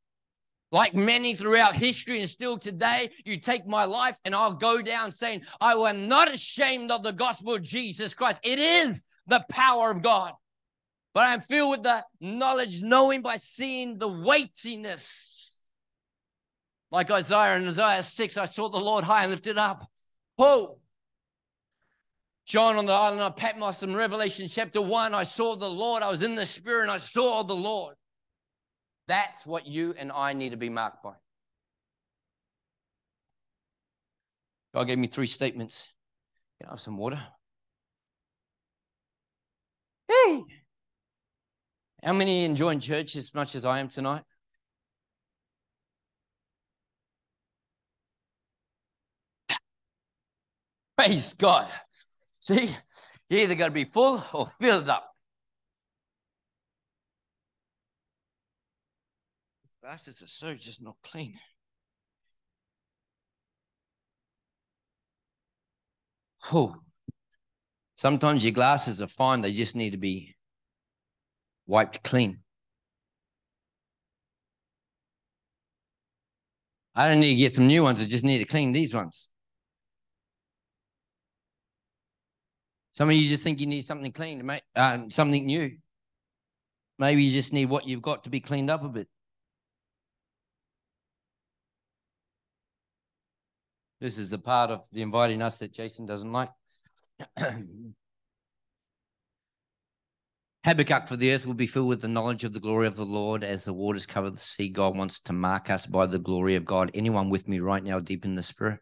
Like 0.73 0.95
many 0.95 1.35
throughout 1.35 1.75
history 1.75 2.21
and 2.21 2.29
still 2.29 2.57
today, 2.57 3.11
you 3.25 3.39
take 3.39 3.67
my 3.67 3.85
life 3.85 4.19
and 4.25 4.35
I'll 4.35 4.55
go 4.55 4.81
down 4.81 5.11
saying, 5.11 5.43
I 5.61 5.73
am 5.73 6.07
not 6.07 6.33
ashamed 6.33 6.93
of 6.93 7.03
the 7.03 7.13
gospel 7.13 7.55
of 7.55 7.63
Jesus 7.63 8.15
Christ. 8.15 8.41
It 8.45 8.59
is 8.61 9.03
the 9.27 9.45
power 9.49 9.91
of 9.91 10.03
God. 10.03 10.33
But 11.13 11.27
I'm 11.27 11.41
filled 11.41 11.73
with 11.73 11.83
the 11.83 12.05
knowledge, 12.21 12.83
knowing 12.83 13.21
by 13.21 13.37
seeing 13.37 13.99
the 13.99 14.07
weightiness. 14.07 15.61
Like 16.93 17.11
Isaiah 17.11 17.57
in 17.57 17.67
Isaiah 17.67 18.03
6, 18.03 18.37
I 18.37 18.45
saw 18.45 18.69
the 18.69 18.79
Lord 18.79 19.03
high 19.03 19.23
and 19.23 19.31
lifted 19.33 19.59
up. 19.59 19.89
Oh, 20.39 20.79
John 22.47 22.77
on 22.77 22.87
the 22.87 22.93
island 22.93 23.21
of 23.21 23.37
Patmos 23.37 23.83
in 23.83 23.95
Revelation 23.95 24.49
chapter 24.49 24.83
1, 24.83 25.15
I 25.15 25.23
saw 25.25 25.57
the 25.57 25.71
Lord. 25.71 26.03
I 26.03 26.11
was 26.11 26.23
in 26.23 26.35
the 26.35 26.47
spirit 26.47 26.83
and 26.83 26.91
I 26.91 26.99
saw 26.99 27.43
the 27.43 27.55
Lord. 27.55 27.95
That's 29.11 29.45
what 29.45 29.67
you 29.67 29.93
and 29.99 30.13
I 30.13 30.35
need 30.35 30.51
to 30.51 30.57
be 30.57 30.69
marked 30.69 31.03
by. 31.03 31.15
God 34.73 34.85
gave 34.85 34.99
me 34.99 35.09
three 35.09 35.27
statements. 35.27 35.89
Can 36.61 36.69
I 36.69 36.75
have 36.75 36.81
some 36.81 36.97
water? 36.97 37.21
Hey! 40.07 40.45
How 42.05 42.13
many 42.13 42.45
enjoying 42.45 42.79
church 42.79 43.17
as 43.17 43.35
much 43.35 43.57
as 43.57 43.65
I 43.65 43.81
am 43.81 43.89
tonight? 43.89 44.23
Praise 50.97 51.33
God. 51.33 51.67
See, 52.39 52.77
you 53.29 53.39
either 53.39 53.57
got 53.57 53.65
to 53.65 53.73
be 53.73 53.87
full 53.87 54.25
or 54.33 54.53
filled 54.61 54.89
up. 54.89 55.10
Glasses 59.91 60.23
are 60.23 60.29
so 60.29 60.55
just 60.55 60.81
not 60.81 60.95
clean. 61.03 61.35
Oh, 66.53 66.77
sometimes 67.97 68.45
your 68.45 68.53
glasses 68.53 69.03
are 69.03 69.09
fine, 69.09 69.41
they 69.41 69.53
just 69.53 69.75
need 69.75 69.91
to 69.91 69.97
be 69.97 70.37
wiped 71.67 72.05
clean. 72.05 72.39
I 76.95 77.09
don't 77.09 77.19
need 77.19 77.31
to 77.31 77.35
get 77.35 77.53
some 77.53 77.67
new 77.67 77.83
ones, 77.83 78.01
I 78.01 78.05
just 78.05 78.23
need 78.23 78.39
to 78.39 78.45
clean 78.45 78.71
these 78.71 78.95
ones. 78.95 79.29
Some 82.93 83.09
of 83.11 83.17
you 83.17 83.27
just 83.27 83.43
think 83.43 83.59
you 83.59 83.67
need 83.67 83.83
something 83.83 84.13
clean, 84.13 84.47
mate, 84.47 84.63
uh, 84.77 84.99
something 85.09 85.45
new. 85.45 85.79
Maybe 86.97 87.25
you 87.25 87.33
just 87.33 87.53
need 87.53 87.69
what 87.69 87.89
you've 87.89 88.03
got 88.03 88.23
to 88.23 88.31
be 88.31 88.39
cleaned 88.39 88.71
up 88.71 88.85
a 88.85 88.89
bit. 88.89 89.09
This 94.01 94.17
is 94.17 94.31
the 94.31 94.39
part 94.39 94.71
of 94.71 94.87
the 94.93 95.03
inviting 95.03 95.43
us 95.43 95.59
that 95.59 95.73
Jason 95.73 96.07
doesn't 96.07 96.33
like. 96.33 96.49
Habakkuk 100.65 101.09
for 101.09 101.17
the 101.17 101.33
earth 101.33 101.47
will 101.47 101.55
be 101.55 101.67
filled 101.67 101.89
with 101.89 102.01
the 102.03 102.09
knowledge 102.09 102.45
of 102.45 102.53
the 102.53 102.61
glory 102.61 102.87
of 102.87 102.97
the 102.97 103.05
Lord 103.05 103.43
as 103.45 103.65
the 103.65 103.73
waters 103.73 104.07
cover 104.07 104.31
the 104.31 104.39
sea. 104.39 104.69
God 104.69 104.97
wants 104.97 105.21
to 105.21 105.33
mark 105.33 105.71
us 105.71 105.87
by 105.87 106.07
the 106.07 106.19
glory 106.19 106.55
of 106.55 106.65
God. 106.65 106.91
Anyone 106.95 107.31
with 107.31 107.49
me 107.49 107.61
right 107.61 107.83
now, 107.83 107.99
deep 107.99 108.25
in 108.25 108.35
the 108.35 108.43
spirit? 108.43 108.81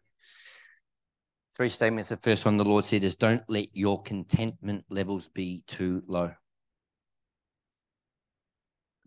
Three 1.55 1.69
statements. 1.69 2.09
The 2.09 2.17
first 2.17 2.45
one 2.45 2.57
the 2.57 2.65
Lord 2.65 2.85
said 2.85 3.03
is 3.03 3.15
don't 3.15 3.43
let 3.49 3.67
your 3.73 4.01
contentment 4.01 4.85
levels 4.89 5.27
be 5.27 5.63
too 5.67 6.03
low. 6.07 6.31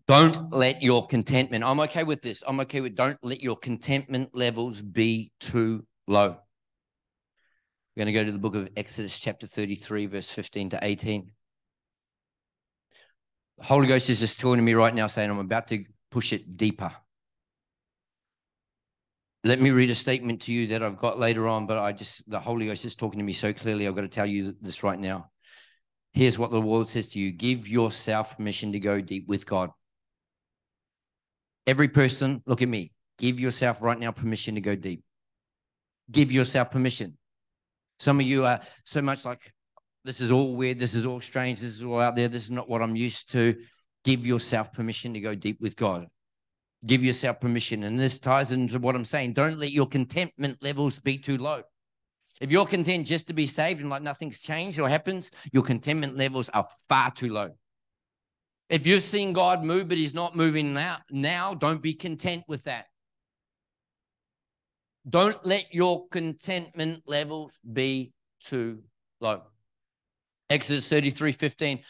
Don't 0.07 0.51
let 0.51 0.83
your 0.83 1.07
contentment, 1.07 1.63
I'm 1.63 1.79
okay 1.79 2.03
with 2.03 2.21
this. 2.21 2.43
I'm 2.45 2.59
okay 2.61 2.81
with 2.81 2.95
don't 2.95 3.17
let 3.23 3.41
your 3.41 3.55
contentment 3.55 4.35
levels 4.35 4.81
be 4.81 5.31
too 5.39 5.85
low. 6.07 6.37
We're 7.95 8.05
going 8.05 8.13
to 8.13 8.19
go 8.19 8.25
to 8.25 8.31
the 8.31 8.39
book 8.39 8.55
of 8.55 8.69
Exodus, 8.75 9.19
chapter 9.19 9.45
33, 9.45 10.07
verse 10.07 10.31
15 10.31 10.71
to 10.71 10.79
18. 10.81 11.31
The 13.59 13.63
Holy 13.63 13.87
Ghost 13.87 14.09
is 14.09 14.19
just 14.19 14.39
talking 14.39 14.57
to 14.57 14.63
me 14.63 14.73
right 14.73 14.93
now, 14.93 15.07
saying, 15.07 15.29
I'm 15.29 15.37
about 15.37 15.67
to 15.67 15.85
push 16.09 16.33
it 16.33 16.57
deeper. 16.57 16.91
Let 19.43 19.61
me 19.61 19.71
read 19.71 19.89
a 19.89 19.95
statement 19.95 20.41
to 20.43 20.53
you 20.53 20.67
that 20.67 20.81
I've 20.81 20.97
got 20.97 21.19
later 21.19 21.47
on, 21.47 21.67
but 21.67 21.77
I 21.77 21.91
just, 21.91 22.27
the 22.29 22.39
Holy 22.39 22.65
Ghost 22.65 22.85
is 22.85 22.95
talking 22.95 23.19
to 23.19 23.25
me 23.25 23.33
so 23.33 23.53
clearly. 23.53 23.87
I've 23.87 23.95
got 23.95 24.01
to 24.01 24.07
tell 24.07 24.25
you 24.25 24.55
this 24.61 24.83
right 24.83 24.97
now. 24.97 25.29
Here's 26.13 26.39
what 26.39 26.51
the 26.51 26.59
Lord 26.59 26.87
says 26.87 27.09
to 27.09 27.19
you 27.19 27.31
give 27.31 27.67
yourself 27.67 28.37
permission 28.37 28.71
to 28.71 28.79
go 28.79 29.01
deep 29.01 29.27
with 29.27 29.45
God. 29.45 29.71
Every 31.67 31.89
person, 31.89 32.41
look 32.45 32.61
at 32.61 32.69
me, 32.69 32.91
give 33.17 33.39
yourself 33.39 33.81
right 33.81 33.99
now 33.99 34.11
permission 34.11 34.55
to 34.55 34.61
go 34.61 34.75
deep. 34.75 35.03
Give 36.13 36.31
yourself 36.31 36.71
permission. 36.71 37.17
Some 37.99 38.19
of 38.19 38.25
you 38.25 38.45
are 38.45 38.61
so 38.85 39.01
much 39.01 39.25
like, 39.25 39.51
this 40.05 40.21
is 40.21 40.31
all 40.31 40.55
weird. 40.55 40.79
This 40.79 40.95
is 40.95 41.05
all 41.05 41.19
strange. 41.19 41.59
This 41.59 41.71
is 41.71 41.83
all 41.83 41.99
out 41.99 42.15
there. 42.15 42.27
This 42.27 42.45
is 42.45 42.51
not 42.51 42.69
what 42.69 42.81
I'm 42.81 42.95
used 42.95 43.31
to. 43.31 43.55
Give 44.03 44.25
yourself 44.25 44.71
permission 44.71 45.13
to 45.13 45.19
go 45.19 45.33
deep 45.33 45.59
with 45.59 45.75
God. 45.75 46.07
Give 46.85 47.03
yourself 47.03 47.39
permission. 47.39 47.83
And 47.83 47.99
this 47.99 48.19
ties 48.19 48.51
into 48.51 48.79
what 48.79 48.95
I'm 48.95 49.05
saying. 49.05 49.33
Don't 49.33 49.57
let 49.57 49.71
your 49.71 49.87
contentment 49.87 50.61
levels 50.61 50.99
be 50.99 51.17
too 51.17 51.37
low. 51.37 51.63
If 52.41 52.51
you're 52.51 52.65
content 52.65 53.07
just 53.07 53.27
to 53.27 53.33
be 53.33 53.47
saved 53.47 53.81
and 53.81 53.89
like 53.89 54.01
nothing's 54.01 54.41
changed 54.41 54.79
or 54.79 54.89
happens, 54.89 55.31
your 55.51 55.63
contentment 55.63 56.17
levels 56.17 56.49
are 56.49 56.67
far 56.89 57.11
too 57.11 57.31
low. 57.31 57.51
If 58.69 58.85
you're 58.85 58.99
seeing 58.99 59.33
God 59.33 59.63
move, 59.63 59.87
but 59.87 59.97
He's 59.97 60.13
not 60.13 60.35
moving 60.35 60.73
now, 60.73 60.97
now 61.11 61.53
don't 61.53 61.81
be 61.81 61.93
content 61.93 62.43
with 62.47 62.63
that. 62.65 62.85
Don't 65.07 65.45
let 65.45 65.73
your 65.73 66.07
contentment 66.09 67.03
levels 67.05 67.59
be 67.71 68.13
too 68.39 68.83
low. 69.19 69.41
Exodus 70.49 70.87
33 70.87 71.31
15. 71.31 71.83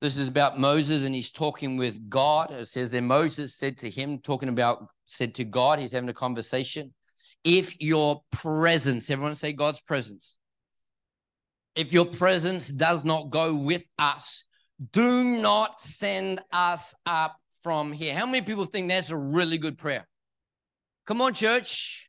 This 0.00 0.16
is 0.16 0.28
about 0.28 0.58
Moses 0.58 1.04
and 1.04 1.14
he's 1.14 1.30
talking 1.30 1.76
with 1.76 2.08
God. 2.08 2.50
It 2.50 2.66
says 2.66 2.90
that 2.90 3.02
Moses 3.02 3.56
said 3.56 3.78
to 3.78 3.90
him, 3.90 4.18
talking 4.18 4.50
about, 4.50 4.86
said 5.06 5.34
to 5.36 5.44
God, 5.44 5.78
he's 5.78 5.92
having 5.92 6.08
a 6.08 6.14
conversation. 6.14 6.92
If 7.44 7.80
your 7.80 8.22
presence, 8.30 9.10
everyone 9.10 9.34
say 9.34 9.52
God's 9.52 9.80
presence, 9.80 10.36
if 11.74 11.92
your 11.92 12.06
presence 12.06 12.68
does 12.68 13.04
not 13.04 13.30
go 13.30 13.54
with 13.54 13.86
us, 13.98 14.44
do 14.92 15.24
not 15.24 15.80
send 15.80 16.40
us 16.52 16.94
up 17.06 17.36
from 17.62 17.92
here. 17.92 18.14
How 18.14 18.26
many 18.26 18.42
people 18.42 18.66
think 18.66 18.88
that's 18.88 19.10
a 19.10 19.16
really 19.16 19.58
good 19.58 19.78
prayer? 19.78 20.06
Come 21.06 21.22
on, 21.22 21.34
church. 21.34 22.05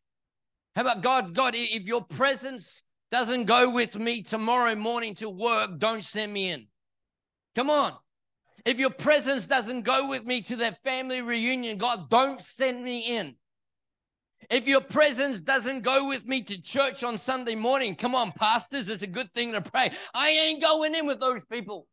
How 0.77 0.83
about 0.83 1.01
God? 1.01 1.33
God, 1.33 1.55
if 1.55 1.87
your 1.87 2.03
presence 2.03 2.83
doesn't 3.09 3.45
go 3.45 3.67
with 3.67 3.97
me 3.97 4.21
tomorrow 4.21 4.75
morning 4.75 5.15
to 5.15 5.27
work, 5.27 5.79
don't 5.79 6.03
send 6.03 6.31
me 6.31 6.51
in. 6.51 6.67
Come 7.55 7.71
on. 7.71 7.93
If 8.63 8.77
your 8.77 8.91
presence 8.91 9.47
doesn't 9.47 9.81
go 9.81 10.07
with 10.07 10.23
me 10.23 10.43
to 10.43 10.55
that 10.57 10.77
family 10.83 11.23
reunion, 11.23 11.79
God, 11.79 12.11
don't 12.11 12.39
send 12.39 12.83
me 12.83 13.17
in. 13.17 13.37
If 14.51 14.67
your 14.67 14.81
presence 14.81 15.41
doesn't 15.41 15.81
go 15.81 16.07
with 16.07 16.27
me 16.27 16.43
to 16.43 16.61
church 16.61 17.03
on 17.03 17.17
Sunday 17.17 17.55
morning, 17.55 17.95
come 17.95 18.13
on, 18.13 18.31
pastors, 18.31 18.87
it's 18.87 19.01
a 19.01 19.07
good 19.07 19.33
thing 19.33 19.53
to 19.53 19.61
pray. 19.61 19.89
I 20.13 20.29
ain't 20.29 20.61
going 20.61 20.93
in 20.93 21.07
with 21.07 21.19
those 21.19 21.43
people. 21.45 21.87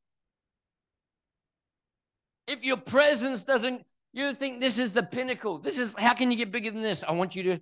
If 2.47 2.63
your 2.67 2.77
presence 2.77 3.45
doesn't, 3.45 3.81
you 4.13 4.35
think 4.35 4.61
this 4.61 4.79
is 4.79 4.93
the 4.93 5.05
pinnacle. 5.05 5.59
This 5.59 5.79
is 5.79 5.97
how 5.97 6.13
can 6.13 6.31
you 6.31 6.37
get 6.37 6.53
bigger 6.53 6.71
than 6.71 6.83
this? 6.83 7.03
I 7.03 7.13
want 7.13 7.35
you 7.35 7.45
to 7.45 7.61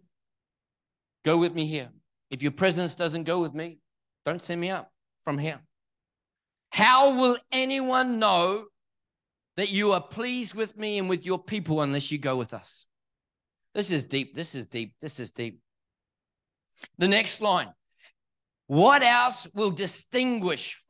Go 1.24 1.38
with 1.38 1.54
me 1.54 1.66
here. 1.66 1.90
If 2.30 2.42
your 2.42 2.52
presence 2.52 2.94
doesn't 2.94 3.24
go 3.24 3.40
with 3.40 3.54
me, 3.54 3.78
don't 4.24 4.42
send 4.42 4.60
me 4.60 4.70
up 4.70 4.90
from 5.24 5.38
here. 5.38 5.60
How 6.70 7.16
will 7.18 7.36
anyone 7.52 8.18
know 8.18 8.64
that 9.56 9.70
you 9.70 9.92
are 9.92 10.00
pleased 10.00 10.54
with 10.54 10.76
me 10.76 10.98
and 10.98 11.08
with 11.08 11.26
your 11.26 11.38
people 11.38 11.82
unless 11.82 12.10
you 12.10 12.18
go 12.18 12.36
with 12.36 12.54
us? 12.54 12.86
This 13.74 13.90
is 13.90 14.04
deep. 14.04 14.34
This 14.34 14.54
is 14.54 14.66
deep. 14.66 14.94
This 15.00 15.20
is 15.20 15.30
deep. 15.30 15.60
The 16.98 17.08
next 17.08 17.40
line 17.40 17.72
What 18.66 19.02
else 19.02 19.46
will 19.54 19.70
distinguish? 19.70 20.82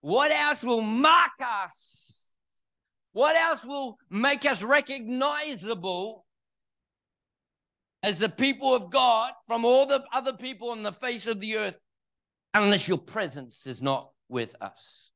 What 0.00 0.30
else 0.30 0.62
will 0.62 0.80
mark 0.80 1.32
us? 1.40 2.32
What 3.12 3.36
else 3.36 3.64
will 3.64 3.98
make 4.08 4.46
us 4.46 4.62
recognizable 4.62 6.24
as 8.02 8.18
the 8.18 8.28
people 8.28 8.74
of 8.74 8.90
God 8.90 9.32
from 9.46 9.64
all 9.64 9.86
the 9.86 10.04
other 10.12 10.32
people 10.32 10.70
on 10.70 10.82
the 10.82 10.92
face 10.92 11.26
of 11.26 11.40
the 11.40 11.56
earth 11.56 11.78
unless 12.54 12.88
your 12.88 12.98
presence 12.98 13.66
is 13.66 13.82
not 13.82 14.10
with 14.28 14.54
us. 14.60 15.10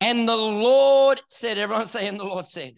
And 0.00 0.28
the 0.28 0.36
Lord 0.36 1.20
said, 1.28 1.56
everyone 1.56 1.86
say, 1.86 2.08
and 2.08 2.18
the 2.18 2.24
Lord 2.24 2.46
said, 2.46 2.74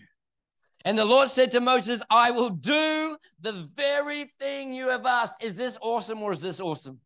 and 0.84 0.96
the 0.96 1.04
Lord 1.04 1.30
said 1.30 1.50
to 1.52 1.60
Moses, 1.60 2.00
I 2.10 2.30
will 2.30 2.50
do 2.50 3.16
the 3.40 3.52
very 3.74 4.24
thing 4.24 4.72
you 4.72 4.90
have 4.90 5.04
asked. 5.04 5.42
Is 5.42 5.56
this 5.56 5.76
awesome 5.82 6.22
or 6.22 6.30
is 6.30 6.40
this 6.40 6.60
awesome? 6.60 7.00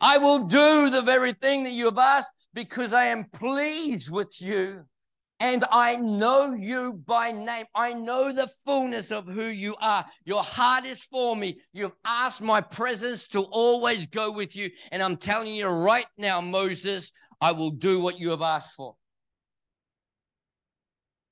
I 0.00 0.18
will 0.18 0.46
do 0.46 0.90
the 0.90 1.02
very 1.02 1.32
thing 1.32 1.64
that 1.64 1.72
you 1.72 1.84
have 1.84 1.98
asked 1.98 2.32
because 2.54 2.92
I 2.92 3.06
am 3.06 3.26
pleased 3.32 4.10
with 4.10 4.34
you 4.40 4.84
and 5.40 5.64
I 5.70 5.96
know 5.96 6.52
you 6.52 7.00
by 7.06 7.30
name. 7.30 7.66
I 7.74 7.92
know 7.92 8.32
the 8.32 8.48
fullness 8.66 9.12
of 9.12 9.28
who 9.28 9.44
you 9.44 9.76
are. 9.80 10.04
Your 10.24 10.42
heart 10.42 10.84
is 10.84 11.04
for 11.04 11.36
me. 11.36 11.60
You've 11.72 11.94
asked 12.04 12.42
my 12.42 12.60
presence 12.60 13.28
to 13.28 13.42
always 13.42 14.06
go 14.08 14.32
with 14.32 14.56
you. 14.56 14.70
And 14.90 15.02
I'm 15.02 15.16
telling 15.16 15.54
you 15.54 15.68
right 15.68 16.06
now, 16.16 16.40
Moses, 16.40 17.12
I 17.40 17.52
will 17.52 17.70
do 17.70 18.00
what 18.00 18.18
you 18.18 18.30
have 18.30 18.42
asked 18.42 18.74
for. 18.74 18.96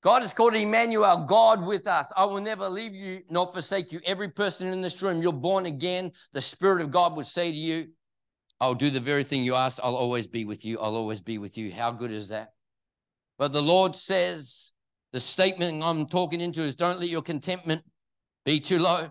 God 0.03 0.23
is 0.23 0.31
called 0.31 0.55
Emmanuel, 0.55 1.25
God 1.27 1.65
with 1.65 1.85
us. 1.85 2.13
I 2.15 2.23
will 2.25 2.39
never 2.39 2.69
leave 2.69 2.95
you 2.95 3.23
nor 3.29 3.47
forsake 3.47 3.91
you. 3.91 3.99
Every 4.05 4.29
person 4.29 4.67
in 4.67 4.79
this 4.79 5.01
room, 5.01 5.21
you're 5.21 5.33
born 5.33 5.65
again. 5.65 6.13
The 6.31 6.41
Spirit 6.41 6.81
of 6.81 6.91
God 6.91 7.17
would 7.17 7.25
say 7.25 7.51
to 7.51 7.57
you, 7.57 7.89
I'll 8.61 8.73
do 8.73 8.89
the 8.89 9.01
very 9.01 9.25
thing 9.25 9.43
you 9.43 9.55
asked. 9.55 9.81
I'll 9.83 9.95
always 9.97 10.25
be 10.25 10.45
with 10.45 10.63
you. 10.63 10.79
I'll 10.79 10.95
always 10.95 11.19
be 11.19 11.39
with 11.39 11.57
you. 11.57 11.73
How 11.73 11.91
good 11.91 12.11
is 12.11 12.29
that? 12.29 12.53
But 13.37 13.53
the 13.53 13.61
Lord 13.61 13.95
says, 13.95 14.73
the 15.13 15.19
statement 15.19 15.83
I'm 15.83 16.07
talking 16.07 16.41
into 16.41 16.61
is 16.61 16.75
don't 16.75 16.99
let 16.99 17.09
your 17.09 17.21
contentment 17.21 17.83
be 18.45 18.59
too 18.59 18.79
low. 18.79 19.09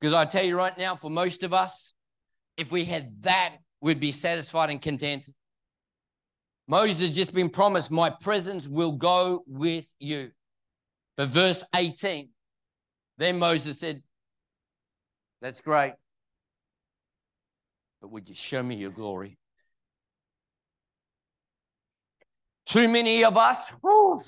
Because 0.00 0.14
I 0.14 0.24
tell 0.24 0.44
you 0.44 0.56
right 0.56 0.76
now, 0.78 0.96
for 0.96 1.10
most 1.10 1.42
of 1.42 1.52
us, 1.52 1.94
if 2.56 2.72
we 2.72 2.84
had 2.84 3.22
that, 3.22 3.56
we'd 3.80 4.00
be 4.00 4.12
satisfied 4.12 4.70
and 4.70 4.80
content. 4.80 5.28
Moses 6.68 7.00
has 7.00 7.16
just 7.16 7.34
been 7.34 7.50
promised, 7.50 7.90
My 7.90 8.10
presence 8.10 8.68
will 8.68 8.92
go 8.92 9.42
with 9.46 9.92
you. 9.98 10.30
But 11.16 11.28
verse 11.28 11.64
18, 11.74 12.30
then 13.18 13.38
Moses 13.38 13.80
said, 13.80 14.02
That's 15.42 15.60
great. 15.60 15.94
But 18.00 18.10
would 18.10 18.28
you 18.28 18.34
show 18.34 18.62
me 18.62 18.76
your 18.76 18.90
glory? 18.90 19.36
Too 22.70 22.86
many 22.86 23.24
of 23.24 23.36
us 23.36 23.72
whew, 23.82 24.20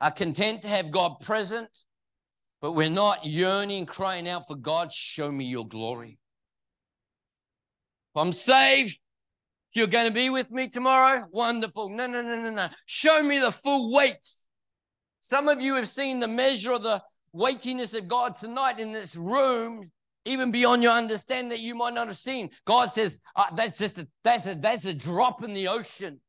are 0.00 0.12
content 0.12 0.62
to 0.62 0.68
have 0.68 0.92
God 0.92 1.18
present, 1.18 1.68
but 2.60 2.70
we're 2.70 2.88
not 2.88 3.26
yearning, 3.26 3.84
crying 3.84 4.28
out 4.28 4.46
for 4.46 4.54
God, 4.54 4.92
show 4.92 5.32
me 5.32 5.46
your 5.46 5.66
glory. 5.66 6.20
If 8.14 8.20
I'm 8.22 8.32
saved, 8.32 8.96
you're 9.72 9.88
going 9.88 10.06
to 10.06 10.14
be 10.14 10.30
with 10.30 10.52
me 10.52 10.68
tomorrow? 10.68 11.24
Wonderful. 11.32 11.88
No, 11.88 12.06
no, 12.06 12.22
no, 12.22 12.40
no, 12.40 12.50
no. 12.50 12.68
Show 12.86 13.24
me 13.24 13.40
the 13.40 13.50
full 13.50 13.92
weight. 13.92 14.24
Some 15.20 15.48
of 15.48 15.60
you 15.60 15.74
have 15.74 15.88
seen 15.88 16.20
the 16.20 16.28
measure 16.28 16.74
of 16.74 16.84
the 16.84 17.02
weightiness 17.32 17.92
of 17.92 18.06
God 18.06 18.36
tonight 18.36 18.78
in 18.78 18.92
this 18.92 19.16
room, 19.16 19.90
even 20.24 20.52
beyond 20.52 20.84
your 20.84 20.92
understanding 20.92 21.48
that 21.48 21.58
you 21.58 21.74
might 21.74 21.94
not 21.94 22.06
have 22.06 22.18
seen. 22.18 22.50
God 22.64 22.86
says, 22.86 23.18
uh, 23.34 23.52
that's 23.56 23.80
just 23.80 23.98
a, 23.98 24.06
that's 24.22 24.46
a, 24.46 24.54
that's 24.54 24.84
a 24.84 24.94
drop 24.94 25.42
in 25.42 25.54
the 25.54 25.66
ocean. 25.66 26.20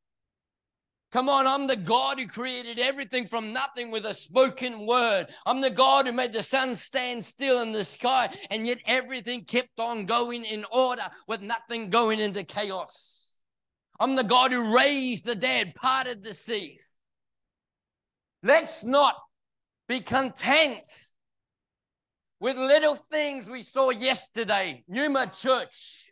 Come 1.12 1.28
on, 1.28 1.44
I'm 1.46 1.66
the 1.66 1.76
God 1.76 2.20
who 2.20 2.28
created 2.28 2.78
everything 2.78 3.26
from 3.26 3.52
nothing 3.52 3.90
with 3.90 4.06
a 4.06 4.14
spoken 4.14 4.86
word. 4.86 5.26
I'm 5.44 5.60
the 5.60 5.70
God 5.70 6.06
who 6.06 6.12
made 6.12 6.32
the 6.32 6.42
sun 6.42 6.76
stand 6.76 7.24
still 7.24 7.62
in 7.62 7.72
the 7.72 7.82
sky, 7.82 8.30
and 8.50 8.64
yet 8.64 8.78
everything 8.86 9.44
kept 9.44 9.80
on 9.80 10.06
going 10.06 10.44
in 10.44 10.64
order 10.70 11.02
with 11.26 11.42
nothing 11.42 11.90
going 11.90 12.20
into 12.20 12.44
chaos. 12.44 13.40
I'm 13.98 14.14
the 14.14 14.22
God 14.22 14.52
who 14.52 14.74
raised 14.74 15.26
the 15.26 15.34
dead, 15.34 15.74
parted 15.74 16.22
the 16.22 16.32
seas. 16.32 16.88
Let's 18.44 18.84
not 18.84 19.16
be 19.88 20.00
content 20.00 20.88
with 22.38 22.56
little 22.56 22.94
things 22.94 23.50
we 23.50 23.62
saw 23.62 23.90
yesterday, 23.90 24.84
Numa 24.88 25.26
Church. 25.26 26.09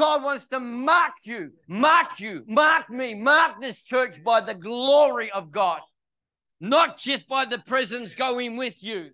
God 0.00 0.24
wants 0.24 0.48
to 0.48 0.58
mark 0.58 1.12
you, 1.24 1.50
mark 1.68 2.20
you, 2.20 2.42
mark 2.46 2.88
me, 2.88 3.14
mark 3.14 3.60
this 3.60 3.82
church 3.82 4.24
by 4.24 4.40
the 4.40 4.54
glory 4.54 5.30
of 5.30 5.52
God, 5.52 5.80
not 6.58 6.96
just 6.96 7.28
by 7.28 7.44
the 7.44 7.58
presence 7.58 8.14
going 8.14 8.56
with 8.56 8.82
you. 8.82 9.10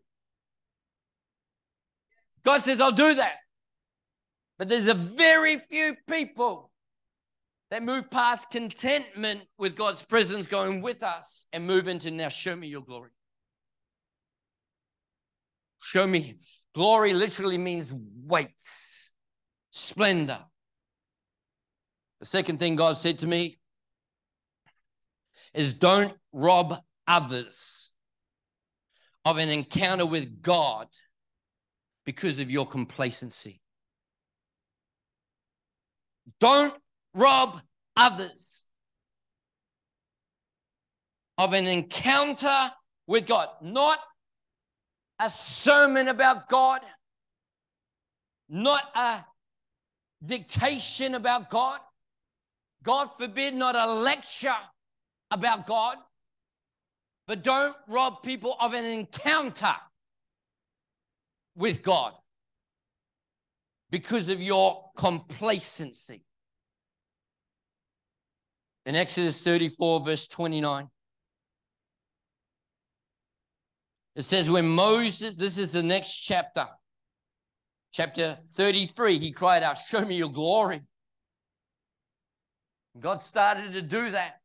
God 2.44 2.62
says, 2.62 2.80
I'll 2.80 2.92
do 2.92 3.14
that. 3.14 3.32
But 4.60 4.68
there's 4.68 4.86
a 4.86 4.94
very 4.94 5.58
few 5.58 5.96
people 6.08 6.70
that 7.72 7.82
move 7.82 8.08
past 8.08 8.52
contentment 8.52 9.40
with 9.58 9.74
God's 9.74 10.04
presence 10.04 10.46
going 10.46 10.82
with 10.82 11.02
us 11.02 11.48
and 11.52 11.66
move 11.66 11.88
into 11.88 12.12
now, 12.12 12.28
show 12.28 12.54
me 12.54 12.68
your 12.68 12.82
glory. 12.82 13.10
Show 15.82 16.06
me. 16.06 16.36
Glory 16.76 17.12
literally 17.12 17.58
means 17.58 17.92
weights, 18.24 19.10
splendor. 19.72 20.44
The 22.20 22.26
second 22.26 22.58
thing 22.58 22.76
God 22.76 22.96
said 22.96 23.18
to 23.20 23.26
me 23.26 23.58
is 25.52 25.74
don't 25.74 26.14
rob 26.32 26.80
others 27.06 27.90
of 29.24 29.38
an 29.38 29.48
encounter 29.48 30.06
with 30.06 30.40
God 30.40 30.88
because 32.04 32.38
of 32.38 32.50
your 32.50 32.66
complacency. 32.66 33.60
Don't 36.40 36.74
rob 37.14 37.60
others 37.96 38.66
of 41.38 41.52
an 41.52 41.66
encounter 41.66 42.70
with 43.06 43.26
God, 43.26 43.48
not 43.62 43.98
a 45.18 45.30
sermon 45.30 46.08
about 46.08 46.48
God, 46.48 46.80
not 48.48 48.82
a 48.94 49.24
dictation 50.24 51.14
about 51.14 51.50
God, 51.50 51.80
God 52.86 53.08
forbid, 53.18 53.52
not 53.52 53.74
a 53.74 53.92
lecture 53.92 54.54
about 55.32 55.66
God, 55.66 55.98
but 57.26 57.42
don't 57.42 57.74
rob 57.88 58.22
people 58.22 58.56
of 58.60 58.74
an 58.74 58.84
encounter 58.84 59.74
with 61.56 61.82
God 61.82 62.12
because 63.90 64.28
of 64.28 64.40
your 64.40 64.90
complacency. 64.96 66.22
In 68.84 68.94
Exodus 68.94 69.42
34, 69.42 70.04
verse 70.04 70.28
29, 70.28 70.88
it 74.14 74.22
says, 74.22 74.48
When 74.48 74.68
Moses, 74.68 75.36
this 75.36 75.58
is 75.58 75.72
the 75.72 75.82
next 75.82 76.18
chapter, 76.18 76.68
chapter 77.92 78.38
33, 78.52 79.18
he 79.18 79.32
cried 79.32 79.64
out, 79.64 79.76
Show 79.76 80.04
me 80.04 80.16
your 80.16 80.30
glory. 80.30 80.82
God 83.00 83.20
started 83.20 83.72
to 83.72 83.82
do 83.82 84.10
that. 84.10 84.40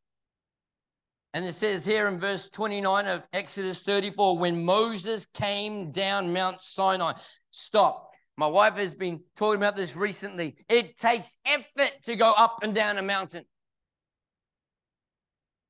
And 1.34 1.44
it 1.44 1.52
says 1.52 1.84
here 1.84 2.08
in 2.08 2.20
verse 2.20 2.48
29 2.50 3.06
of 3.06 3.26
Exodus 3.32 3.82
34 3.82 4.38
when 4.38 4.64
Moses 4.64 5.26
came 5.32 5.90
down 5.90 6.32
Mount 6.32 6.60
Sinai. 6.60 7.14
Stop. 7.50 8.10
My 8.36 8.46
wife 8.46 8.74
has 8.74 8.94
been 8.94 9.22
talking 9.36 9.60
about 9.60 9.76
this 9.76 9.96
recently. 9.96 10.56
It 10.68 10.98
takes 10.98 11.34
effort 11.46 11.92
to 12.04 12.16
go 12.16 12.32
up 12.32 12.58
and 12.62 12.74
down 12.74 12.98
a 12.98 13.02
mountain. 13.02 13.44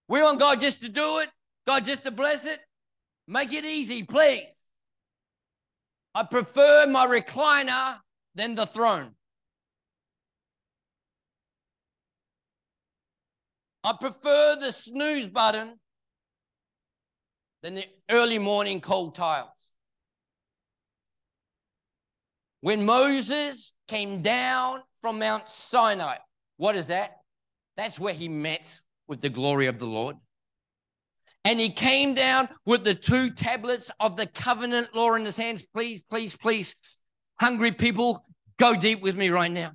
We 0.09 0.21
want 0.21 0.41
God 0.41 0.61
just 0.61 0.83
to 0.83 0.89
do 0.89 1.21
it, 1.21 1.29
God 1.67 1.85
just 1.85 2.05
to 2.05 2.11
bless 2.11 2.45
it. 2.45 2.61
Make 3.29 3.53
it 3.53 3.65
easy, 3.65 4.03
please. 4.03 4.43
I 6.15 6.25
prefer 6.25 6.87
my 6.87 7.07
recliner 7.07 7.99
than 8.35 8.55
the 8.55 8.67
throne. 8.67 9.15
I 13.85 13.95
prefer 14.01 14.57
the 14.61 14.71
snooze 14.71 15.29
button 15.29 15.79
than 17.63 17.75
the 17.75 17.85
early 18.11 18.39
morning 18.39 18.81
cold 18.81 19.15
tiles. 19.15 19.49
When 22.61 22.85
Moses 22.85 23.75
came 23.89 24.23
down 24.23 24.83
from 25.01 25.19
Mount 25.19 25.49
Sinai, 25.49 26.17
what 26.59 26.77
is 26.77 26.87
that? 26.89 27.17
That's 27.77 27.99
where 27.99 28.15
he 28.15 28.29
met 28.29 28.81
with 29.09 29.21
the 29.21 29.29
glory 29.29 29.67
of 29.67 29.79
the 29.79 29.87
Lord. 29.87 30.17
And 31.45 31.59
he 31.59 31.71
came 31.71 32.15
down 32.15 32.49
with 32.65 32.85
the 32.85 32.95
two 32.95 33.31
tablets 33.31 33.91
of 33.99 34.17
the 34.17 34.29
covenant 34.29 34.95
law 34.95 35.15
in 35.15 35.25
his 35.25 35.37
hands. 35.37 35.65
Please, 35.75 36.03
please, 36.03 36.37
please, 36.37 36.77
hungry 37.41 37.73
people, 37.73 38.25
go 38.59 38.77
deep 38.77 39.03
with 39.03 39.17
me 39.17 39.29
right 39.31 39.51
now. 39.51 39.73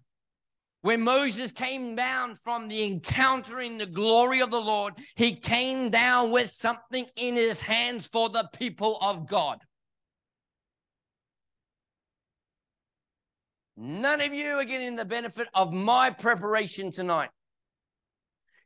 When 0.88 1.02
Moses 1.02 1.52
came 1.52 1.98
down 1.98 2.36
from 2.36 2.70
the 2.70 2.86
encountering 2.86 3.78
the 3.78 3.86
glory 3.86 4.40
of 4.40 4.52
the 4.52 4.62
Lord, 4.62 4.94
he 5.18 5.36
came 5.36 5.90
down 5.90 6.32
with 6.32 6.50
something 6.50 7.06
in 7.18 7.36
his 7.36 7.60
hands 7.60 8.08
for 8.08 8.30
the 8.30 8.48
people 8.58 8.98
of 9.02 9.28
God. 9.28 9.60
None 13.76 14.22
of 14.22 14.34
you 14.34 14.52
are 14.52 14.64
getting 14.64 14.96
the 14.96 15.04
benefit 15.04 15.50
of 15.54 15.74
my 15.74 16.10
preparation 16.10 16.90
tonight. 16.94 17.32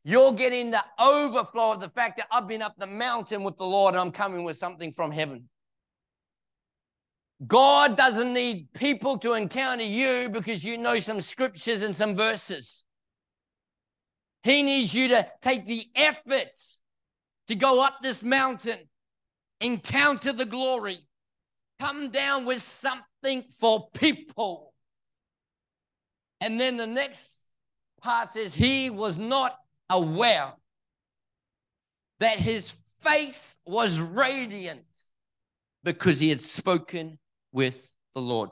You're 0.04 0.34
getting 0.34 0.70
the 0.70 0.86
overflow 1.00 1.72
of 1.72 1.80
the 1.80 1.90
fact 1.90 2.18
that 2.18 2.28
I've 2.32 2.48
been 2.48 2.62
up 2.62 2.76
the 2.78 2.86
mountain 2.86 3.42
with 3.42 3.58
the 3.58 3.66
Lord 3.66 3.96
and 3.96 4.00
I'm 4.00 4.12
coming 4.12 4.44
with 4.44 4.58
something 4.58 4.92
from 4.92 5.10
heaven. 5.10 5.50
God 7.48 7.98
doesn't 7.98 8.34
need 8.34 8.72
people 8.74 9.18
to 9.20 9.34
encounter 9.34 9.84
you 9.84 10.30
because 10.30 10.64
you 10.64 10.78
know 10.78 10.98
some 10.98 11.22
scriptures 11.22 11.82
and 11.82 11.96
some 11.96 12.16
verses. 12.16 12.84
He 14.44 14.62
needs 14.64 14.94
you 14.94 15.08
to 15.10 15.28
take 15.42 15.66
the 15.66 15.86
efforts 15.96 16.80
to 17.48 17.56
go 17.56 17.84
up 17.84 17.98
this 18.02 18.22
mountain, 18.22 18.80
encounter 19.60 20.34
the 20.34 20.46
glory, 20.46 21.00
come 21.80 22.10
down 22.10 22.46
with 22.46 22.62
something 22.62 23.44
for 23.60 23.90
people. 23.94 24.74
And 26.40 26.60
then 26.60 26.78
the 26.78 26.88
next 26.88 27.52
part 28.02 28.30
says, 28.30 28.54
He 28.54 28.90
was 28.90 29.18
not 29.18 29.58
aware 29.90 30.54
that 32.20 32.38
his 32.38 32.74
face 33.00 33.58
was 33.66 34.00
radiant 34.00 34.86
because 35.84 36.20
he 36.20 36.30
had 36.30 36.42
spoken 36.42 37.18
with 37.52 37.92
the 38.16 38.22
Lord. 38.22 38.50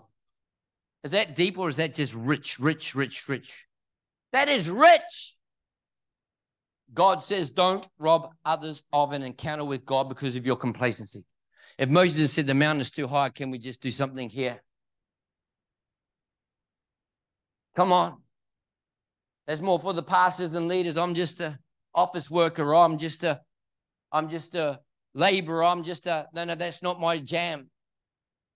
Is 1.03 1.11
that 1.11 1.35
deep 1.35 1.57
or 1.57 1.67
is 1.67 1.77
that 1.77 1.95
just 1.95 2.13
rich, 2.13 2.59
rich, 2.59 2.95
rich, 2.95 3.27
rich? 3.29 3.65
That 4.33 4.49
is 4.49 4.69
rich. 4.69 5.35
God 6.93 7.21
says, 7.21 7.49
don't 7.49 7.87
rob 7.99 8.31
others 8.43 8.83
of 8.91 9.13
an 9.13 9.21
encounter 9.21 9.63
with 9.63 9.85
God 9.85 10.09
because 10.09 10.35
of 10.35 10.45
your 10.45 10.55
complacency. 10.55 11.23
If 11.77 11.89
Moses 11.89 12.33
said 12.33 12.47
the 12.47 12.53
mountain 12.53 12.81
is 12.81 12.91
too 12.91 13.07
high, 13.07 13.29
can 13.29 13.51
we 13.51 13.59
just 13.59 13.81
do 13.81 13.91
something 13.91 14.29
here? 14.29 14.61
Come 17.75 17.93
on. 17.93 18.21
That's 19.47 19.61
more 19.61 19.79
for 19.79 19.93
the 19.93 20.03
pastors 20.03 20.55
and 20.55 20.67
leaders. 20.67 20.97
I'm 20.97 21.13
just 21.13 21.39
a 21.39 21.57
office 21.95 22.29
worker. 22.29 22.75
I'm 22.75 22.97
just 22.97 23.23
a, 23.23 23.41
I'm 24.11 24.29
just 24.29 24.55
a 24.55 24.79
laborer. 25.13 25.63
I'm 25.63 25.83
just 25.83 26.05
a, 26.07 26.27
no, 26.33 26.43
no, 26.43 26.55
that's 26.55 26.83
not 26.83 26.99
my 26.99 27.19
jam. 27.19 27.69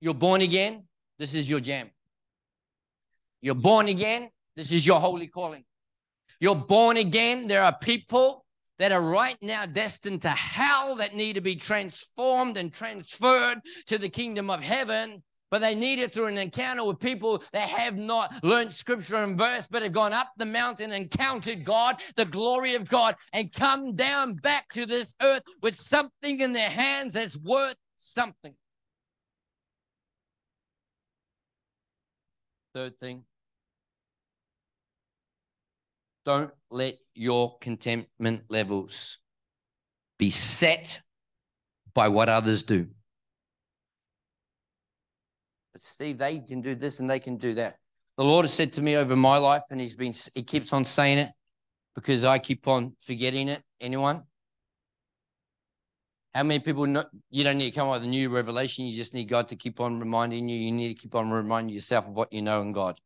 You're 0.03 0.13
born 0.13 0.41
again, 0.41 0.83
this 1.17 1.33
is 1.33 1.49
your 1.49 1.61
jam. 1.61 1.89
You're 3.41 3.55
born 3.55 3.87
again, 3.87 4.31
this 4.57 4.73
is 4.73 4.85
your 4.85 4.99
holy 4.99 5.27
calling. 5.27 5.63
You're 6.41 6.57
born 6.57 6.97
again, 6.97 7.47
there 7.47 7.63
are 7.63 7.73
people 7.73 8.45
that 8.79 8.91
are 8.91 9.01
right 9.01 9.37
now 9.41 9.65
destined 9.65 10.23
to 10.23 10.29
hell 10.29 10.97
that 10.97 11.15
need 11.15 11.35
to 11.35 11.41
be 11.41 11.55
transformed 11.55 12.57
and 12.57 12.73
transferred 12.73 13.61
to 13.87 13.97
the 13.97 14.09
kingdom 14.09 14.49
of 14.49 14.59
heaven. 14.59 15.23
But 15.49 15.61
they 15.61 15.73
need 15.73 15.99
it 15.99 16.13
through 16.13 16.27
an 16.27 16.37
encounter 16.37 16.83
with 16.83 16.99
people 16.99 17.41
that 17.53 17.69
have 17.69 17.95
not 17.95 18.43
learned 18.43 18.73
scripture 18.73 19.23
and 19.23 19.37
verse, 19.37 19.67
but 19.71 19.83
have 19.83 19.93
gone 19.93 20.11
up 20.11 20.31
the 20.35 20.45
mountain 20.45 20.91
and 20.91 21.03
encountered 21.03 21.63
God, 21.63 22.01
the 22.17 22.25
glory 22.25 22.75
of 22.75 22.89
God, 22.89 23.15
and 23.31 23.53
come 23.53 23.95
down 23.95 24.33
back 24.33 24.67
to 24.73 24.85
this 24.85 25.13
earth 25.21 25.43
with 25.61 25.77
something 25.77 26.41
in 26.41 26.51
their 26.51 26.69
hands 26.69 27.13
that's 27.13 27.37
worth 27.37 27.77
something. 27.95 28.53
Third 32.73 32.99
thing, 32.99 33.23
don't 36.25 36.51
let 36.71 36.95
your 37.13 37.57
contentment 37.59 38.43
levels 38.49 39.19
be 40.17 40.31
set 40.31 41.01
by 41.93 42.07
what 42.07 42.29
others 42.29 42.63
do. 42.63 42.87
But 45.73 45.83
Steve, 45.83 46.17
they 46.17 46.39
can 46.39 46.61
do 46.61 46.73
this 46.75 46.99
and 46.99 47.09
they 47.09 47.19
can 47.19 47.37
do 47.37 47.53
that. 47.55 47.77
The 48.17 48.23
Lord 48.23 48.45
has 48.45 48.53
said 48.53 48.73
to 48.73 48.81
me 48.81 48.95
over 48.95 49.15
my 49.15 49.37
life, 49.37 49.63
and 49.71 49.79
He's 49.79 49.95
been 49.95 50.13
He 50.33 50.43
keeps 50.43 50.71
on 50.73 50.85
saying 50.85 51.17
it 51.17 51.29
because 51.95 52.23
I 52.23 52.39
keep 52.39 52.67
on 52.67 52.93
forgetting 52.99 53.49
it. 53.49 53.61
Anyone? 53.81 54.23
How 56.33 56.41
many 56.41 56.59
people 56.59 56.87
know 56.87 57.05
you 57.29 57.43
don't 57.43 57.59
need 57.59 57.71
to 57.71 57.75
come 57.75 57.89
up 57.89 57.95
with 57.95 58.03
a 58.03 58.07
new 58.07 58.29
revelation? 58.29 58.85
You 58.85 58.97
just 58.97 59.13
need 59.13 59.25
God 59.25 59.49
to 59.49 59.55
keep 59.55 59.79
on 59.79 59.99
reminding 59.99 60.49
you. 60.49 60.57
You 60.57 60.71
need 60.71 60.89
to 60.89 60.95
keep 60.95 61.13
on 61.13 61.29
reminding 61.29 61.75
yourself 61.75 62.07
of 62.07 62.13
what 62.13 62.33
you 62.33 62.41
know 62.41 62.61
in 62.61 62.71
God. 62.71 62.99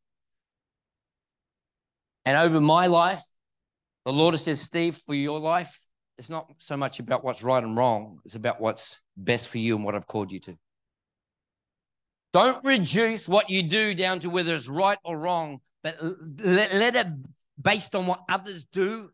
And 2.26 2.38
over 2.38 2.62
my 2.62 2.88
life, 2.88 3.24
the 4.06 4.14
Lord 4.14 4.34
has 4.34 4.44
said, 4.44 4.58
Steve, 4.58 4.96
for 4.96 5.14
your 5.14 5.40
life, 5.40 5.86
it's 6.18 6.30
not 6.30 6.48
so 6.60 6.78
much 6.78 7.00
about 7.00 7.24
what's 7.24 7.44
right 7.44 7.64
and 7.64 7.76
wrong, 7.76 8.20
it's 8.24 8.36
about 8.36 8.62
what's 8.62 9.02
best 9.18 9.50
for 9.50 9.58
you 9.58 9.76
and 9.76 9.84
what 9.84 9.96
I've 9.96 10.08
called 10.08 10.32
you 10.32 10.40
to. 10.42 10.58
Don't 12.32 12.64
reduce 12.64 13.28
what 13.28 13.50
you 13.50 13.64
do 13.64 13.94
down 13.94 14.20
to 14.22 14.30
whether 14.30 14.56
it's 14.56 14.70
right 14.70 14.98
or 15.04 15.20
wrong, 15.20 15.60
but 15.84 15.98
let, 16.02 16.74
let 16.74 16.96
it 16.96 17.08
based 17.62 17.94
on 17.94 18.08
what 18.08 18.22
others 18.30 18.66
do. 18.72 19.10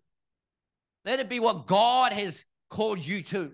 Let 1.03 1.19
it 1.19 1.29
be 1.29 1.39
what 1.39 1.65
God 1.65 2.13
has 2.13 2.45
called 2.69 3.05
you 3.05 3.21
to 3.23 3.53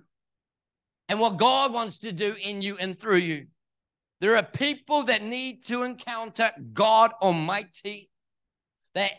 and 1.09 1.19
what 1.19 1.37
God 1.37 1.73
wants 1.73 1.99
to 1.99 2.13
do 2.13 2.35
in 2.41 2.61
you 2.61 2.77
and 2.77 2.97
through 2.97 3.17
you. 3.17 3.47
There 4.21 4.35
are 4.35 4.43
people 4.43 5.03
that 5.03 5.23
need 5.23 5.65
to 5.65 5.83
encounter 5.83 6.51
God 6.73 7.11
Almighty 7.21 8.11
that 8.93 9.11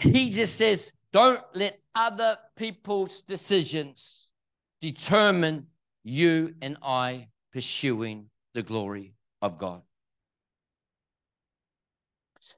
He 0.00 0.30
just 0.30 0.56
says, 0.56 0.92
don't 1.12 1.40
let 1.54 1.78
other 1.94 2.36
people's 2.56 3.22
decisions 3.22 4.30
determine 4.80 5.68
you 6.02 6.54
and 6.60 6.76
I 6.82 7.28
pursuing 7.52 8.30
the 8.52 8.62
glory 8.62 9.14
of 9.40 9.58
God. 9.58 9.82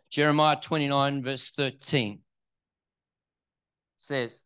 Jeremiah 0.08 0.56
29, 0.60 1.22
verse 1.22 1.50
13 1.50 2.20
says, 3.98 4.44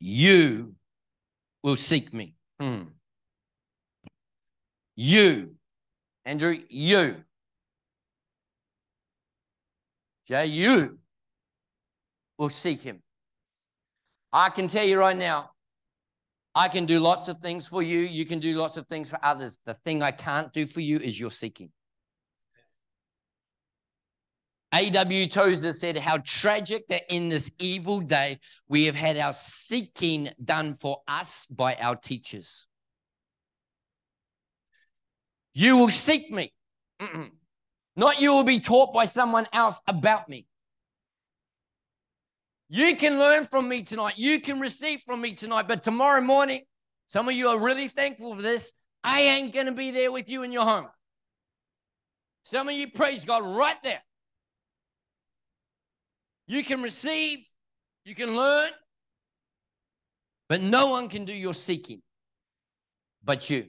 You 0.00 0.74
will 1.62 1.76
seek 1.76 2.12
me. 2.12 2.35
Hmm. 2.60 2.82
You, 4.94 5.54
Andrew, 6.24 6.58
you. 6.68 7.16
Jay, 10.26 10.46
you 10.46 10.98
will 12.38 12.48
seek 12.48 12.80
him. 12.80 13.02
I 14.32 14.50
can 14.50 14.68
tell 14.68 14.84
you 14.84 14.98
right 14.98 15.16
now, 15.16 15.50
I 16.54 16.68
can 16.68 16.86
do 16.86 16.98
lots 17.00 17.28
of 17.28 17.38
things 17.38 17.68
for 17.68 17.82
you. 17.82 17.98
You 17.98 18.24
can 18.24 18.38
do 18.38 18.56
lots 18.56 18.76
of 18.76 18.86
things 18.86 19.10
for 19.10 19.18
others. 19.22 19.58
The 19.66 19.74
thing 19.84 20.02
I 20.02 20.10
can't 20.10 20.52
do 20.52 20.66
for 20.66 20.80
you 20.80 20.98
is 20.98 21.20
your 21.20 21.30
seeking. 21.30 21.70
A.W. 24.72 25.28
Tozer 25.28 25.72
said, 25.72 25.96
How 25.96 26.18
tragic 26.18 26.88
that 26.88 27.02
in 27.08 27.28
this 27.28 27.50
evil 27.58 28.00
day 28.00 28.40
we 28.68 28.84
have 28.84 28.94
had 28.94 29.16
our 29.16 29.32
seeking 29.32 30.30
done 30.42 30.74
for 30.74 31.02
us 31.06 31.46
by 31.46 31.76
our 31.76 31.96
teachers. 31.96 32.66
You 35.54 35.76
will 35.78 35.88
seek 35.88 36.30
me, 36.30 36.52
Mm-mm. 37.00 37.30
not 37.96 38.20
you 38.20 38.32
will 38.32 38.44
be 38.44 38.60
taught 38.60 38.92
by 38.92 39.06
someone 39.06 39.46
else 39.52 39.80
about 39.86 40.28
me. 40.28 40.46
You 42.68 42.96
can 42.96 43.18
learn 43.18 43.46
from 43.46 43.68
me 43.68 43.82
tonight. 43.82 44.14
You 44.16 44.40
can 44.40 44.58
receive 44.58 45.00
from 45.00 45.20
me 45.20 45.34
tonight. 45.34 45.68
But 45.68 45.84
tomorrow 45.84 46.20
morning, 46.20 46.62
some 47.06 47.28
of 47.28 47.34
you 47.34 47.48
are 47.48 47.58
really 47.58 47.88
thankful 47.88 48.34
for 48.34 48.42
this. 48.42 48.72
I 49.04 49.20
ain't 49.20 49.54
going 49.54 49.66
to 49.66 49.72
be 49.72 49.92
there 49.92 50.10
with 50.10 50.28
you 50.28 50.42
in 50.42 50.50
your 50.50 50.64
home. 50.64 50.88
Some 52.42 52.68
of 52.68 52.74
you 52.74 52.90
praise 52.90 53.24
God 53.24 53.44
right 53.44 53.80
there. 53.84 54.02
You 56.46 56.62
can 56.64 56.82
receive, 56.82 57.46
you 58.04 58.14
can 58.14 58.36
learn, 58.36 58.70
but 60.48 60.60
no 60.60 60.90
one 60.90 61.08
can 61.08 61.24
do 61.24 61.32
your 61.32 61.54
seeking 61.54 62.02
but 63.26 63.50
you. 63.50 63.66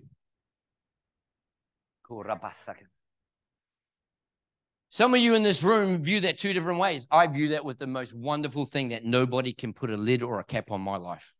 Some 4.90 5.14
of 5.14 5.20
you 5.20 5.36
in 5.36 5.44
this 5.44 5.64
room 5.64 6.02
view 6.02 6.22
that 6.22 6.38
two 6.38 6.54
different 6.54 6.80
ways. 6.80 7.06
I 7.12 7.28
view 7.28 7.50
that 7.50 7.66
with 7.66 7.80
the 7.80 7.88
most 7.88 8.14
wonderful 8.14 8.66
thing 8.66 8.90
that 8.90 9.04
nobody 9.04 9.52
can 9.52 9.74
put 9.74 9.90
a 9.90 9.98
lid 9.98 10.24
or 10.24 10.40
a 10.40 10.44
cap 10.44 10.72
on 10.72 10.80
my 10.80 10.96
life. 10.96 11.34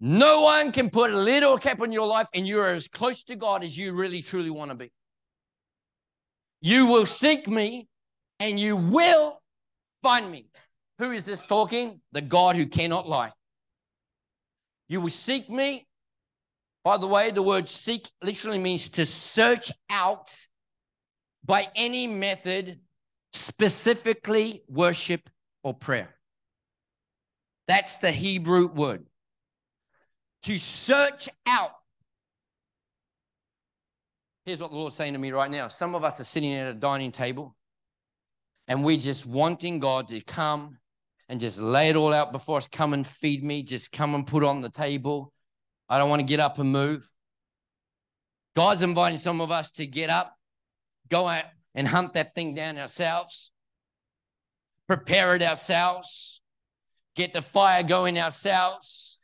No 0.00 0.42
one 0.42 0.70
can 0.70 0.90
put 0.90 1.10
a 1.10 1.16
lid 1.16 1.42
or 1.42 1.56
a 1.56 1.60
cap 1.60 1.80
on 1.80 1.90
your 1.90 2.06
life, 2.06 2.28
and 2.34 2.46
you're 2.46 2.72
as 2.72 2.86
close 2.86 3.24
to 3.24 3.36
God 3.36 3.64
as 3.64 3.76
you 3.76 3.94
really 3.94 4.22
truly 4.22 4.50
want 4.50 4.70
to 4.70 4.76
be. 4.76 4.92
You 6.60 6.86
will 6.86 7.06
seek 7.06 7.48
me 7.48 7.88
and 8.38 8.60
you 8.60 8.76
will 8.76 9.40
find 10.04 10.30
me. 10.30 10.46
Who 10.98 11.10
is 11.10 11.24
this 11.24 11.46
talking? 11.46 12.00
The 12.12 12.20
God 12.20 12.56
who 12.56 12.66
cannot 12.66 13.08
lie. 13.08 13.32
You 14.88 15.00
will 15.00 15.08
seek 15.08 15.48
me. 15.48 15.88
By 16.84 16.98
the 16.98 17.06
way, 17.06 17.30
the 17.30 17.42
word 17.42 17.68
seek 17.68 18.06
literally 18.22 18.58
means 18.58 18.90
to 18.90 19.06
search 19.06 19.72
out 19.88 20.30
by 21.42 21.68
any 21.74 22.06
method, 22.06 22.80
specifically 23.32 24.62
worship 24.68 25.30
or 25.62 25.72
prayer. 25.72 26.14
That's 27.66 27.96
the 27.96 28.12
Hebrew 28.12 28.66
word. 28.68 29.06
To 30.42 30.58
search 30.58 31.30
out. 31.46 31.72
Here's 34.44 34.60
what 34.60 34.70
the 34.70 34.76
Lord's 34.76 34.94
saying 34.94 35.14
to 35.14 35.18
me 35.18 35.32
right 35.32 35.50
now. 35.50 35.68
Some 35.68 35.94
of 35.94 36.04
us 36.04 36.20
are 36.20 36.24
sitting 36.24 36.52
at 36.52 36.68
a 36.68 36.74
dining 36.74 37.10
table 37.10 37.56
and 38.68 38.84
we're 38.84 38.96
just 38.96 39.26
wanting 39.26 39.78
God 39.80 40.08
to 40.08 40.20
come 40.20 40.78
and 41.28 41.40
just 41.40 41.58
lay 41.60 41.88
it 41.88 41.96
all 41.96 42.12
out 42.12 42.32
before 42.32 42.58
us. 42.58 42.68
Come 42.68 42.94
and 42.94 43.06
feed 43.06 43.42
me. 43.42 43.62
Just 43.62 43.92
come 43.92 44.14
and 44.14 44.26
put 44.26 44.42
on 44.44 44.60
the 44.60 44.70
table. 44.70 45.32
I 45.88 45.98
don't 45.98 46.08
want 46.08 46.20
to 46.20 46.26
get 46.26 46.40
up 46.40 46.58
and 46.58 46.70
move. 46.70 47.06
God's 48.54 48.82
inviting 48.82 49.18
some 49.18 49.40
of 49.40 49.50
us 49.50 49.70
to 49.72 49.86
get 49.86 50.10
up, 50.10 50.36
go 51.08 51.26
out 51.26 51.44
and 51.74 51.88
hunt 51.88 52.14
that 52.14 52.34
thing 52.34 52.54
down 52.54 52.78
ourselves, 52.78 53.50
prepare 54.86 55.34
it 55.34 55.42
ourselves, 55.42 56.40
get 57.16 57.32
the 57.32 57.42
fire 57.42 57.82
going 57.82 58.18
ourselves, 58.18 59.18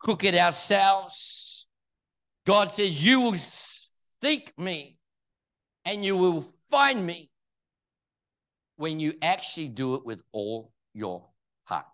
cook 0.00 0.22
it 0.22 0.36
ourselves. 0.36 1.66
God 2.46 2.70
says, 2.70 3.04
You 3.04 3.20
will 3.20 3.34
seek 3.34 4.56
me 4.56 4.96
and 5.84 6.04
you 6.04 6.16
will 6.16 6.46
find 6.70 7.04
me 7.04 7.30
when 8.78 9.00
you 9.00 9.14
actually 9.20 9.68
do 9.68 9.96
it 9.96 10.06
with 10.06 10.22
all 10.32 10.72
your 10.94 11.26
heart. 11.64 11.84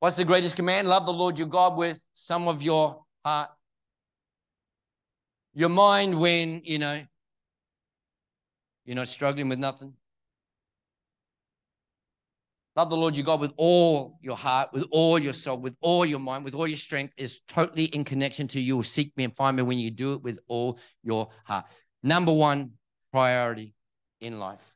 What's 0.00 0.16
the 0.16 0.24
greatest 0.24 0.56
command? 0.56 0.88
Love 0.88 1.06
the 1.06 1.12
Lord 1.12 1.38
your 1.38 1.48
God 1.48 1.76
with 1.76 2.02
some 2.14 2.48
of 2.48 2.62
your 2.62 3.04
heart. 3.24 3.50
Your 5.54 5.68
mind 5.68 6.18
when, 6.18 6.62
you 6.64 6.78
know, 6.78 7.02
you're 8.86 8.96
not 8.96 9.08
struggling 9.08 9.50
with 9.50 9.58
nothing. 9.58 9.92
Love 12.74 12.88
the 12.88 12.96
Lord 12.96 13.14
your 13.14 13.26
God 13.26 13.40
with 13.40 13.52
all 13.58 14.18
your 14.22 14.36
heart, 14.36 14.70
with 14.72 14.86
all 14.90 15.18
your 15.18 15.34
soul, 15.34 15.58
with 15.58 15.76
all 15.82 16.06
your 16.06 16.20
mind, 16.20 16.42
with 16.42 16.54
all 16.54 16.66
your 16.66 16.78
strength 16.78 17.12
is 17.18 17.40
totally 17.46 17.84
in 17.84 18.02
connection 18.02 18.48
to 18.48 18.60
you 18.60 18.76
will 18.76 18.82
seek 18.82 19.14
me 19.18 19.24
and 19.24 19.36
find 19.36 19.58
me 19.58 19.62
when 19.62 19.78
you 19.78 19.90
do 19.90 20.14
it 20.14 20.22
with 20.22 20.38
all 20.48 20.78
your 21.02 21.28
heart. 21.44 21.66
Number 22.02 22.32
one 22.32 22.72
priority 23.12 23.74
in 24.22 24.38
life. 24.38 24.71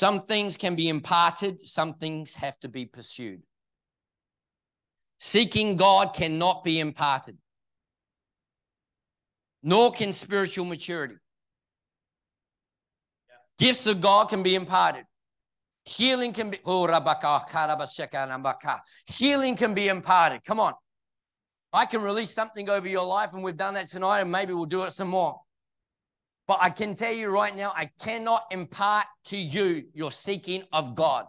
Some 0.00 0.22
things 0.22 0.56
can 0.56 0.76
be 0.76 0.88
imparted, 0.88 1.68
some 1.68 1.92
things 1.92 2.34
have 2.36 2.58
to 2.60 2.68
be 2.68 2.86
pursued. 2.86 3.42
Seeking 5.18 5.76
God 5.76 6.14
cannot 6.14 6.64
be 6.64 6.80
imparted, 6.80 7.36
nor 9.62 9.92
can 9.92 10.14
spiritual 10.14 10.64
maturity. 10.64 11.16
Yeah. 13.28 13.66
Gifts 13.66 13.86
of 13.86 14.00
God 14.00 14.30
can 14.30 14.42
be 14.42 14.54
imparted. 14.54 15.04
Healing 15.84 16.32
can 16.32 16.48
be 16.48 16.60
oh, 16.64 16.86
healing 19.06 19.54
can 19.54 19.74
be 19.74 19.88
imparted. 19.88 20.42
Come 20.46 20.60
on. 20.60 20.72
I 21.74 21.84
can 21.84 22.00
release 22.00 22.32
something 22.32 22.70
over 22.70 22.88
your 22.88 23.04
life, 23.04 23.34
and 23.34 23.44
we've 23.44 23.54
done 23.54 23.74
that 23.74 23.88
tonight, 23.88 24.20
and 24.20 24.32
maybe 24.32 24.54
we'll 24.54 24.64
do 24.64 24.82
it 24.84 24.92
some 24.92 25.08
more. 25.08 25.42
But 26.50 26.58
I 26.62 26.70
can 26.70 26.96
tell 26.96 27.12
you 27.12 27.28
right 27.28 27.54
now, 27.54 27.72
I 27.76 27.92
cannot 28.00 28.46
impart 28.50 29.06
to 29.26 29.36
you 29.36 29.84
your 29.94 30.10
seeking 30.10 30.64
of 30.72 30.96
God. 30.96 31.26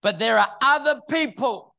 But 0.00 0.18
there 0.18 0.38
are 0.38 0.48
other 0.62 1.02
people 1.10 1.76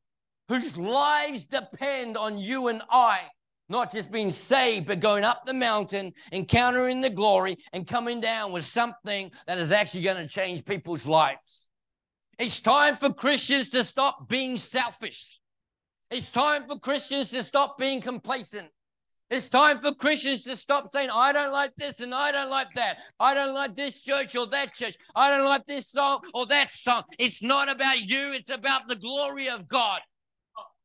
whose 0.47 0.77
lives 0.77 1.47
depend 1.47 2.17
on 2.17 2.37
you 2.37 2.67
and 2.67 2.83
I, 2.91 3.21
not 3.69 3.91
just 3.91 4.11
being 4.11 4.29
saved, 4.29 4.85
but 4.85 4.99
going 4.99 5.23
up 5.23 5.47
the 5.47 5.53
mountain, 5.55 6.13
encountering 6.31 7.01
the 7.01 7.09
glory, 7.09 7.57
and 7.73 7.87
coming 7.87 8.21
down 8.21 8.51
with 8.51 8.65
something 8.65 9.31
that 9.47 9.57
is 9.57 9.71
actually 9.71 10.03
going 10.03 10.17
to 10.17 10.27
change 10.27 10.63
people's 10.63 11.07
lives. 11.07 11.71
It's 12.37 12.59
time 12.59 12.97
for 12.97 13.11
Christians 13.11 13.71
to 13.71 13.83
stop 13.83 14.29
being 14.29 14.57
selfish. 14.57 15.39
It's 16.11 16.29
time 16.29 16.67
for 16.67 16.77
Christians 16.77 17.31
to 17.31 17.41
stop 17.41 17.79
being 17.79 17.99
complacent. 17.99 18.67
It's 19.31 19.47
time 19.47 19.79
for 19.79 19.93
Christians 19.93 20.43
to 20.43 20.57
stop 20.57 20.91
saying, 20.91 21.09
I 21.09 21.31
don't 21.31 21.53
like 21.53 21.71
this 21.77 22.01
and 22.01 22.13
I 22.13 22.33
don't 22.33 22.49
like 22.49 22.67
that. 22.75 22.97
I 23.17 23.33
don't 23.33 23.53
like 23.53 23.77
this 23.77 24.01
church 24.01 24.35
or 24.35 24.45
that 24.47 24.73
church. 24.73 24.97
I 25.15 25.29
don't 25.29 25.45
like 25.45 25.65
this 25.65 25.89
song 25.89 26.19
or 26.33 26.45
that 26.47 26.69
song. 26.69 27.03
It's 27.17 27.41
not 27.41 27.69
about 27.69 28.01
you, 28.01 28.33
it's 28.33 28.49
about 28.49 28.89
the 28.89 28.97
glory 28.97 29.47
of 29.47 29.69
God. 29.69 30.01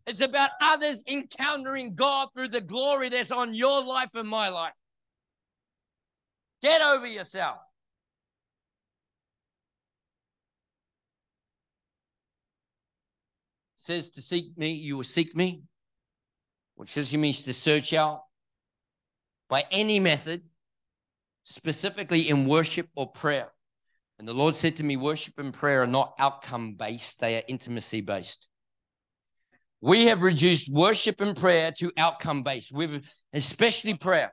It's 0.07 0.21
about 0.21 0.51
others 0.63 1.03
encountering 1.09 1.97
God 1.97 2.29
through 2.37 2.49
the 2.49 2.61
glory 2.61 3.09
that's 3.09 3.33
on 3.33 3.53
your 3.53 3.85
life 3.85 4.15
and 4.15 4.29
my 4.29 4.49
life. 4.49 4.75
Get 6.63 6.81
over 6.81 7.07
yourself. 7.07 7.57
says 13.75 14.11
to 14.11 14.21
seek 14.21 14.57
me, 14.59 14.73
you 14.73 14.97
will 14.97 15.05
seek 15.05 15.37
me, 15.37 15.63
which 16.75 16.95
just 16.95 17.17
means 17.17 17.43
to 17.43 17.53
search 17.53 17.93
out 17.93 18.26
by 19.49 19.65
any 19.71 20.01
method, 20.01 20.43
specifically 21.45 22.29
in 22.29 22.47
worship 22.47 22.89
or 22.97 23.11
prayer. 23.11 23.49
And 24.19 24.27
the 24.27 24.35
Lord 24.35 24.57
said 24.57 24.77
to 24.77 24.85
me, 24.85 24.97
worship 24.97 25.39
and 25.39 25.53
prayer 25.53 25.83
are 25.83 25.87
not 25.87 26.15
outcome 26.19 26.75
based, 26.75 27.21
they 27.21 27.37
are 27.37 27.43
intimacy 27.49 28.01
based. 28.01 28.49
We 29.81 30.07
have 30.07 30.23
reduced 30.23 30.73
worship 30.73 31.21
and 31.21 31.37
prayer 31.37 31.71
to 31.79 31.93
outcome 31.99 32.43
based. 32.43 32.73
We've 32.73 33.09
especially 33.33 33.95
prayer. 33.95 34.33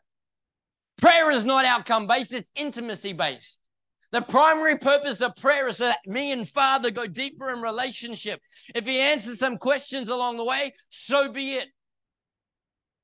Prayer 0.97 1.31
is 1.31 1.43
not 1.43 1.65
outcome 1.65 2.07
based, 2.07 2.33
it's 2.33 2.49
intimacy 2.55 3.13
based. 3.13 3.59
The 4.13 4.21
primary 4.21 4.77
purpose 4.77 5.21
of 5.21 5.35
prayer 5.35 5.67
is 5.67 5.79
that 5.79 5.97
me 6.05 6.31
and 6.31 6.47
Father 6.47 6.91
go 6.91 7.07
deeper 7.07 7.49
in 7.49 7.61
relationship. 7.61 8.39
If 8.73 8.85
He 8.85 8.99
answers 8.99 9.39
some 9.39 9.57
questions 9.57 10.07
along 10.07 10.37
the 10.37 10.43
way, 10.43 10.73
so 10.89 11.29
be 11.29 11.55
it. 11.55 11.67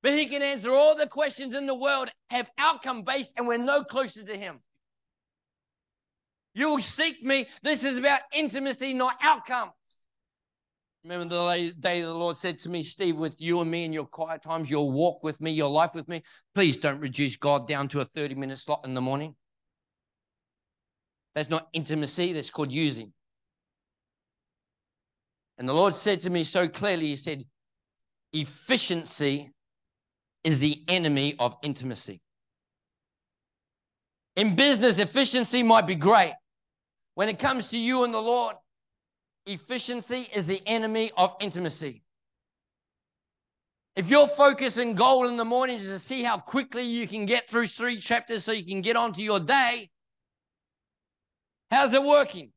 But 0.02 0.14
He 0.14 0.28
can 0.28 0.42
answer 0.42 0.72
all 0.72 0.96
the 0.96 1.08
questions 1.08 1.56
in 1.56 1.66
the 1.66 1.76
world, 1.76 2.10
have 2.30 2.50
outcome 2.58 3.04
based, 3.04 3.34
and 3.38 3.48
we're 3.48 3.58
no 3.58 3.84
closer 3.84 4.24
to 4.24 4.38
Him. 4.38 4.60
You 6.56 6.72
will 6.72 6.80
seek 6.80 7.24
me. 7.24 7.48
This 7.64 7.84
is 7.84 7.98
about 7.98 8.22
intimacy, 8.34 8.94
not 8.94 9.16
outcome. 9.22 9.72
Remember 11.04 11.26
the 11.34 11.74
day 11.80 12.02
the 12.02 12.14
Lord 12.14 12.36
said 12.36 12.60
to 12.60 12.70
me, 12.70 12.84
Steve, 12.84 13.16
with 13.16 13.40
you 13.40 13.62
and 13.62 13.72
me 13.72 13.86
in 13.86 13.94
your 13.94 14.06
quiet 14.06 14.44
times, 14.44 14.70
your 14.70 14.92
walk 14.92 15.24
with 15.24 15.40
me, 15.40 15.52
your 15.52 15.70
life 15.70 15.96
with 15.96 16.10
me, 16.10 16.24
please 16.54 16.76
don't 16.76 17.00
reduce 17.00 17.38
God 17.38 17.68
down 17.68 17.88
to 17.90 18.02
a 18.02 18.06
30 18.06 18.36
minute 18.36 18.58
slot 18.58 18.82
in 18.84 18.94
the 18.94 19.02
morning. 19.02 19.36
That's 21.36 21.50
not 21.50 21.70
intimacy, 21.72 22.34
that's 22.34 22.50
called 22.50 22.72
using. 22.72 23.14
And 25.58 25.70
the 25.70 25.74
Lord 25.74 25.96
said 25.96 26.20
to 26.22 26.30
me 26.30 26.44
so 26.44 26.68
clearly, 26.68 27.08
He 27.08 27.16
said, 27.16 27.46
efficiency 28.34 29.52
is 30.44 30.60
the 30.60 30.82
enemy 30.88 31.36
of 31.40 31.58
intimacy. 31.64 32.22
In 34.36 34.56
business, 34.56 35.00
efficiency 35.00 35.64
might 35.64 35.86
be 35.86 35.96
great. 35.96 36.34
When 37.16 37.28
it 37.28 37.40
comes 37.40 37.70
to 37.70 37.78
you 37.78 38.04
and 38.06 38.14
the 38.14 38.22
Lord, 38.22 38.56
efficiency 39.46 40.28
is 40.34 40.48
the 40.48 40.62
enemy 40.66 41.12
of 41.18 41.36
intimacy. 41.42 42.04
If 43.96 44.10
your 44.10 44.28
focus 44.28 44.78
and 44.78 44.96
goal 44.96 45.28
in 45.28 45.36
the 45.36 45.44
morning 45.44 45.80
is 45.80 45.88
to 45.88 46.00
see 46.00 46.24
how 46.24 46.38
quickly 46.38 46.84
you 46.84 47.06
can 47.06 47.26
get 47.26 47.50
through 47.50 47.68
three 47.68 47.98
chapters 47.98 48.46
so 48.46 48.54
you 48.54 48.64
can 48.64 48.82
get 48.82 48.96
on 48.96 49.12
to 49.14 49.22
your 49.22 49.42
day, 49.42 49.90
how's 51.70 51.94
it 51.94 52.04
working? 52.04 52.54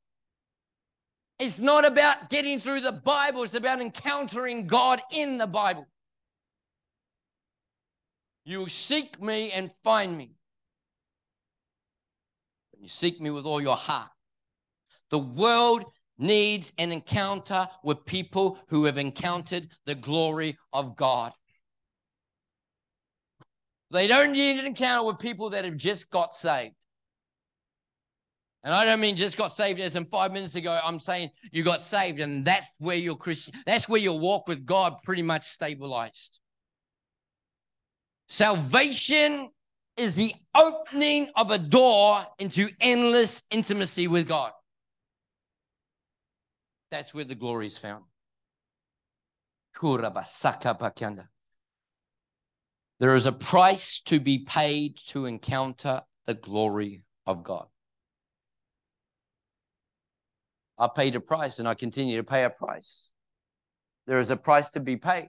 It's 1.41 1.59
not 1.59 1.85
about 1.85 2.31
getting 2.31 2.61
through 2.61 2.83
the 2.83 2.93
Bible, 2.93 3.43
it's 3.43 3.55
about 3.55 3.81
encountering 3.81 4.69
God 4.69 5.03
in 5.11 5.39
the 5.39 5.49
Bible. 5.49 5.89
You 8.45 8.69
seek 8.69 9.21
me 9.21 9.53
and 9.53 9.71
find 9.85 10.17
me. 10.17 10.35
You 12.79 12.89
seek 12.89 13.21
me 13.21 13.31
with 13.31 13.47
all 13.47 13.61
your 13.61 13.77
heart. 13.77 14.11
The 15.11 15.19
world 15.19 15.85
needs 16.19 16.73
an 16.79 16.91
encounter 16.91 17.69
with 17.85 18.05
people 18.05 18.59
who 18.69 18.85
have 18.85 18.99
encountered 18.99 19.69
the 19.87 19.95
glory 19.95 20.59
of 20.73 20.97
God. 20.97 21.33
They 23.91 24.07
don't 24.07 24.33
need 24.33 24.59
an 24.59 24.67
encounter 24.67 25.07
with 25.07 25.19
people 25.19 25.51
that 25.51 25.65
have 25.65 25.77
just 25.77 26.11
got 26.11 26.33
saved. 26.33 26.75
And 28.65 28.73
I 28.73 28.85
don't 28.85 29.01
mean 29.01 29.17
just 29.17 29.37
got 29.37 29.53
saved 29.53 29.81
as 29.81 29.97
in 29.97 30.05
five 30.05 30.33
minutes 30.33 30.55
ago. 30.55 30.79
I'm 30.83 31.01
saying 31.01 31.31
you 31.51 31.63
got 31.63 31.83
saved, 31.83 32.21
and 32.21 32.45
that's 32.45 32.69
where 32.79 32.97
your 32.97 33.17
Christian, 33.17 33.55
that's 33.67 33.89
where 33.89 34.01
your 34.01 34.19
walk 34.19 34.47
with 34.49 34.65
God 34.65 34.97
pretty 35.03 35.23
much 35.23 35.45
stabilized. 35.45 36.39
Salvation 38.33 39.51
is 39.99 40.15
the 40.15 40.33
opening 40.55 41.29
of 41.37 41.51
a 41.51 41.59
door 41.59 42.25
into 42.39 42.71
endless 42.81 43.43
intimacy 43.51 44.09
with 44.09 44.27
God. 44.27 44.53
That's 46.91 47.13
where 47.13 47.27
the 47.27 47.35
glory 47.35 47.67
is 47.67 47.77
found. 47.77 48.05
There 53.01 53.15
is 53.15 53.27
a 53.27 53.33
price 53.33 54.01
to 54.01 54.19
be 54.19 54.39
paid 54.39 54.97
to 55.09 55.27
encounter 55.27 56.01
the 56.25 56.33
glory 56.33 57.03
of 57.27 57.45
God. 57.45 57.67
I 60.79 60.89
paid 60.89 61.17
a 61.17 61.21
price 61.21 61.59
and 61.59 61.69
I 61.69 61.75
continue 61.75 62.17
to 62.17 62.25
pay 62.25 62.45
a 62.45 62.51
price. 62.51 63.11
There 64.07 64.19
is 64.19 64.31
a 64.31 64.39
price 64.39 64.71
to 64.71 64.81
be 64.81 64.97
paid. 64.97 65.29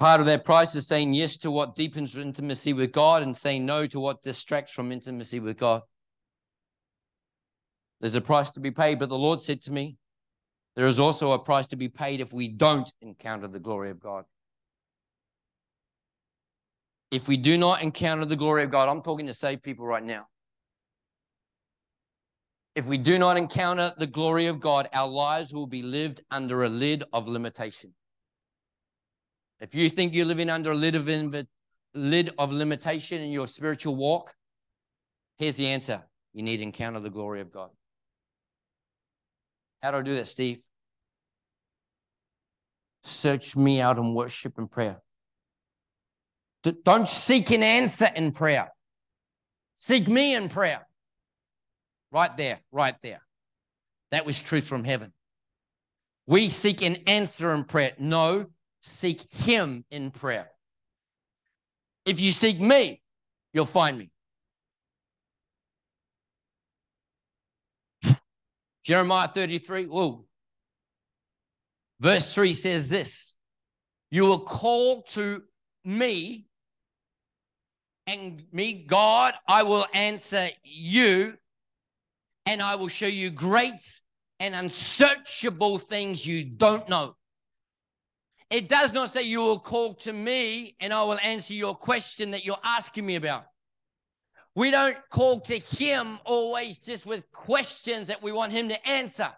Part 0.00 0.20
of 0.20 0.26
that 0.26 0.44
price 0.44 0.74
is 0.74 0.86
saying 0.86 1.12
yes 1.12 1.36
to 1.36 1.50
what 1.50 1.74
deepens 1.74 2.16
intimacy 2.16 2.72
with 2.72 2.90
God 2.90 3.22
and 3.22 3.36
saying 3.36 3.66
no 3.66 3.86
to 3.88 4.00
what 4.00 4.22
distracts 4.22 4.72
from 4.72 4.92
intimacy 4.92 5.40
with 5.40 5.58
God. 5.58 5.82
There's 8.00 8.14
a 8.14 8.22
price 8.22 8.50
to 8.52 8.60
be 8.60 8.70
paid, 8.70 8.98
but 8.98 9.10
the 9.10 9.18
Lord 9.18 9.42
said 9.42 9.60
to 9.62 9.72
me, 9.72 9.98
there 10.74 10.86
is 10.86 10.98
also 10.98 11.32
a 11.32 11.38
price 11.38 11.66
to 11.66 11.76
be 11.76 11.90
paid 11.90 12.22
if 12.22 12.32
we 12.32 12.48
don't 12.48 12.90
encounter 13.02 13.46
the 13.46 13.60
glory 13.60 13.90
of 13.90 14.00
God. 14.00 14.24
If 17.10 17.28
we 17.28 17.36
do 17.36 17.58
not 17.58 17.82
encounter 17.82 18.24
the 18.24 18.36
glory 18.36 18.62
of 18.62 18.70
God, 18.70 18.88
I'm 18.88 19.02
talking 19.02 19.26
to 19.26 19.34
save 19.34 19.62
people 19.62 19.84
right 19.84 20.02
now. 20.02 20.28
If 22.74 22.86
we 22.86 22.96
do 22.96 23.18
not 23.18 23.36
encounter 23.36 23.92
the 23.98 24.06
glory 24.06 24.46
of 24.46 24.60
God, 24.60 24.88
our 24.94 25.08
lives 25.08 25.52
will 25.52 25.66
be 25.66 25.82
lived 25.82 26.22
under 26.30 26.62
a 26.62 26.70
lid 26.70 27.04
of 27.12 27.28
limitation. 27.28 27.92
If 29.60 29.74
you 29.74 29.90
think 29.90 30.14
you're 30.14 30.26
living 30.26 30.48
under 30.48 30.72
a 30.72 30.74
lid 30.74 30.94
of, 30.94 31.06
lid 31.94 32.30
of 32.38 32.52
limitation 32.52 33.20
in 33.20 33.30
your 33.30 33.46
spiritual 33.46 33.94
walk, 33.96 34.34
here's 35.38 35.56
the 35.56 35.66
answer 35.66 36.02
you 36.32 36.42
need 36.42 36.58
to 36.58 36.62
encounter 36.62 37.00
the 37.00 37.10
glory 37.10 37.40
of 37.40 37.52
God. 37.52 37.70
How 39.82 39.90
do 39.90 39.98
I 39.98 40.02
do 40.02 40.14
that, 40.16 40.26
Steve? 40.26 40.62
Search 43.02 43.56
me 43.56 43.80
out 43.80 43.96
in 43.96 44.14
worship 44.14 44.58
and 44.58 44.70
prayer. 44.70 45.00
Don't 46.84 47.08
seek 47.08 47.50
an 47.50 47.62
answer 47.62 48.08
in 48.14 48.32
prayer. 48.32 48.70
Seek 49.76 50.06
me 50.06 50.34
in 50.34 50.50
prayer. 50.50 50.86
Right 52.12 52.36
there, 52.36 52.60
right 52.70 52.96
there. 53.02 53.22
That 54.10 54.26
was 54.26 54.42
truth 54.42 54.66
from 54.66 54.84
heaven. 54.84 55.12
We 56.26 56.50
seek 56.50 56.82
an 56.82 56.96
answer 57.06 57.54
in 57.54 57.64
prayer. 57.64 57.92
No, 57.98 58.46
seek 58.80 59.22
Him 59.30 59.84
in 59.90 60.10
prayer. 60.10 60.50
If 62.04 62.20
you 62.20 62.32
seek 62.32 62.60
me, 62.60 63.02
you'll 63.52 63.66
find 63.66 63.98
me. 63.98 64.10
Jeremiah 68.82 69.28
33, 69.28 69.86
whoa. 69.86 70.24
Verse 72.00 72.34
3 72.34 72.54
says 72.54 72.88
this 72.88 73.36
You 74.10 74.22
will 74.24 74.40
call 74.40 75.02
to 75.02 75.42
me, 75.84 76.46
and 78.06 78.42
me, 78.52 78.72
God, 78.72 79.34
I 79.46 79.62
will 79.62 79.86
answer 79.92 80.48
you, 80.64 81.34
and 82.46 82.62
I 82.62 82.76
will 82.76 82.88
show 82.88 83.06
you 83.06 83.30
great 83.30 84.00
and 84.40 84.54
unsearchable 84.54 85.78
things 85.78 86.26
you 86.26 86.44
don't 86.44 86.88
know. 86.88 87.14
It 88.50 88.68
does 88.68 88.92
not 88.92 89.10
say 89.10 89.22
you 89.22 89.38
will 89.40 89.60
call 89.60 89.94
to 89.94 90.12
me 90.12 90.74
and 90.80 90.92
I 90.92 91.04
will 91.04 91.20
answer 91.20 91.54
your 91.54 91.76
question 91.76 92.32
that 92.32 92.44
you're 92.44 92.58
asking 92.64 93.06
me 93.06 93.14
about. 93.14 93.46
We 94.56 94.72
don't 94.72 94.96
call 95.10 95.40
to 95.42 95.58
Him 95.58 96.18
always 96.24 96.78
just 96.78 97.06
with 97.06 97.30
questions 97.30 98.08
that 98.08 98.22
we 98.22 98.32
want 98.32 98.50
Him 98.50 98.68
to 98.68 98.88
answer. 98.88 99.28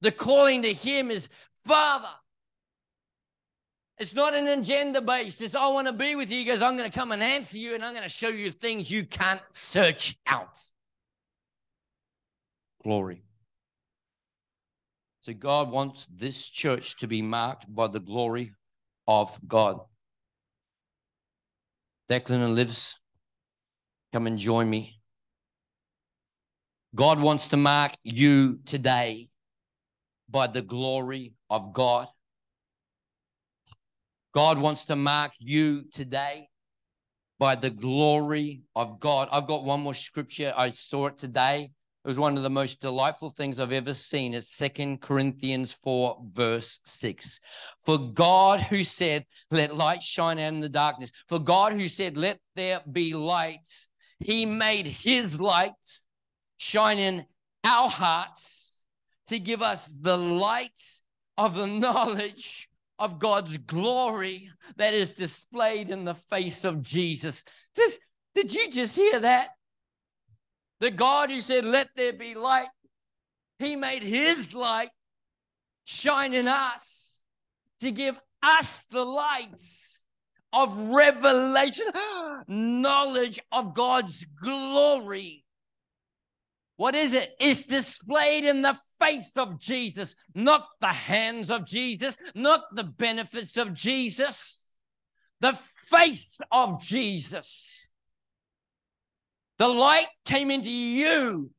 The 0.00 0.12
calling 0.12 0.62
to 0.62 0.72
Him 0.72 1.10
is 1.10 1.28
Father. 1.56 2.08
It's 3.98 4.14
not 4.14 4.34
an 4.34 4.46
agenda 4.46 5.00
based. 5.00 5.40
It's 5.40 5.54
I 5.54 5.68
want 5.68 5.88
to 5.88 5.92
be 5.92 6.14
with 6.14 6.30
you. 6.30 6.44
Goes, 6.44 6.62
I'm 6.62 6.76
going 6.76 6.90
to 6.90 6.96
come 6.96 7.12
and 7.12 7.22
answer 7.22 7.58
you 7.58 7.74
and 7.74 7.84
I'm 7.84 7.92
going 7.92 8.04
to 8.04 8.08
show 8.08 8.28
you 8.28 8.52
things 8.52 8.90
you 8.90 9.04
can't 9.04 9.40
search 9.52 10.16
out. 10.26 10.60
Glory. 12.82 13.22
So 15.22 15.32
God 15.32 15.70
wants 15.70 16.08
this 16.12 16.48
church 16.48 16.96
to 16.96 17.06
be 17.06 17.22
marked 17.22 17.72
by 17.72 17.86
the 17.86 18.00
glory 18.00 18.54
of 19.06 19.38
God. 19.46 19.78
Declan 22.10 22.44
and 22.44 22.56
Lives, 22.56 22.98
come 24.12 24.26
and 24.26 24.36
join 24.36 24.68
me. 24.68 24.98
God 26.96 27.20
wants 27.20 27.46
to 27.48 27.56
mark 27.56 27.92
you 28.02 28.58
today 28.66 29.28
by 30.28 30.48
the 30.48 30.60
glory 30.60 31.34
of 31.48 31.72
God. 31.72 32.08
God 34.34 34.58
wants 34.58 34.86
to 34.86 34.96
mark 34.96 35.34
you 35.38 35.84
today 35.92 36.48
by 37.38 37.54
the 37.54 37.70
glory 37.70 38.62
of 38.74 38.98
God. 38.98 39.28
I've 39.30 39.46
got 39.46 39.62
one 39.62 39.82
more 39.82 39.94
scripture. 39.94 40.52
I 40.56 40.70
saw 40.70 41.06
it 41.06 41.16
today. 41.16 41.70
It 42.04 42.08
was 42.08 42.18
one 42.18 42.36
of 42.36 42.42
the 42.42 42.50
most 42.50 42.80
delightful 42.80 43.30
things 43.30 43.60
I've 43.60 43.70
ever 43.70 43.94
seen. 43.94 44.34
It's 44.34 44.52
Second 44.52 45.00
Corinthians 45.00 45.72
4, 45.72 46.22
verse 46.32 46.80
6. 46.84 47.38
For 47.78 47.96
God 47.96 48.58
who 48.60 48.82
said, 48.82 49.24
Let 49.52 49.76
light 49.76 50.02
shine 50.02 50.40
out 50.40 50.52
in 50.52 50.60
the 50.60 50.68
darkness, 50.68 51.12
for 51.28 51.38
God 51.38 51.74
who 51.74 51.86
said, 51.86 52.16
Let 52.16 52.40
there 52.56 52.80
be 52.90 53.14
light, 53.14 53.68
he 54.18 54.44
made 54.46 54.86
his 54.88 55.40
light 55.40 55.72
shine 56.56 56.98
in 56.98 57.24
our 57.62 57.88
hearts 57.88 58.84
to 59.26 59.38
give 59.38 59.62
us 59.62 59.88
the 60.00 60.16
light 60.16 61.00
of 61.38 61.54
the 61.54 61.66
knowledge 61.66 62.68
of 62.98 63.18
God's 63.20 63.56
glory 63.58 64.50
that 64.76 64.92
is 64.92 65.14
displayed 65.14 65.90
in 65.90 66.04
the 66.04 66.14
face 66.14 66.64
of 66.64 66.82
Jesus. 66.82 67.44
Did 68.34 68.54
you 68.54 68.70
just 68.70 68.96
hear 68.96 69.20
that? 69.20 69.50
The 70.82 70.90
God 70.90 71.30
who 71.30 71.40
said, 71.40 71.64
Let 71.64 71.90
there 71.94 72.12
be 72.12 72.34
light, 72.34 72.66
he 73.60 73.76
made 73.76 74.02
his 74.02 74.52
light 74.52 74.90
shine 75.84 76.34
in 76.34 76.48
us 76.48 77.22
to 77.78 77.92
give 77.92 78.18
us 78.42 78.84
the 78.90 79.04
lights 79.04 80.02
of 80.52 80.76
revelation, 80.90 81.86
knowledge 82.48 83.38
of 83.52 83.76
God's 83.76 84.26
glory. 84.42 85.44
What 86.78 86.96
is 86.96 87.14
it? 87.14 87.30
It's 87.38 87.62
displayed 87.62 88.44
in 88.44 88.62
the 88.62 88.76
face 88.98 89.30
of 89.36 89.60
Jesus, 89.60 90.16
not 90.34 90.66
the 90.80 90.88
hands 90.88 91.48
of 91.52 91.64
Jesus, 91.64 92.16
not 92.34 92.62
the 92.74 92.82
benefits 92.82 93.56
of 93.56 93.72
Jesus, 93.72 94.68
the 95.38 95.52
face 95.84 96.40
of 96.50 96.82
Jesus. 96.82 97.81
The 99.58 99.68
light 99.68 100.06
came 100.24 100.50
into 100.50 100.70
you, 100.70 101.50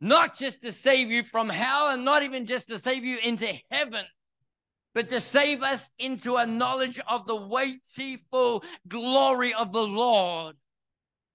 not 0.00 0.36
just 0.36 0.62
to 0.62 0.72
save 0.72 1.10
you 1.10 1.22
from 1.22 1.48
hell 1.48 1.88
and 1.88 2.04
not 2.04 2.22
even 2.22 2.46
just 2.46 2.68
to 2.68 2.78
save 2.78 3.04
you 3.04 3.18
into 3.18 3.52
heaven, 3.70 4.04
but 4.94 5.08
to 5.08 5.20
save 5.20 5.62
us 5.62 5.90
into 5.98 6.36
a 6.36 6.46
knowledge 6.46 7.00
of 7.08 7.26
the 7.26 7.36
weighty 7.36 8.18
full 8.30 8.62
glory 8.88 9.52
of 9.54 9.72
the 9.72 9.86
Lord 9.86 10.56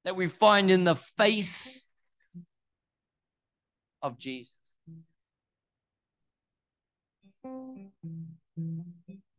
that 0.03 0.15
we 0.15 0.27
find 0.27 0.71
in 0.71 0.83
the 0.83 0.95
face 0.95 1.89
of 4.01 4.17
Jesus. 4.17 4.57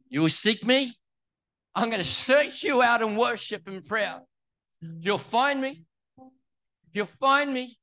You 0.08 0.22
will 0.22 0.28
seek 0.28 0.64
me. 0.64 0.92
I'm 1.74 1.88
going 1.88 2.02
to 2.02 2.04
search 2.04 2.62
you 2.62 2.82
out 2.82 3.00
in 3.00 3.16
worship 3.16 3.66
and 3.66 3.84
prayer. 3.84 4.20
You'll 5.00 5.18
find 5.18 5.60
me. 5.60 5.84
You'll 6.92 7.06
find 7.06 7.52
me. 7.52 7.78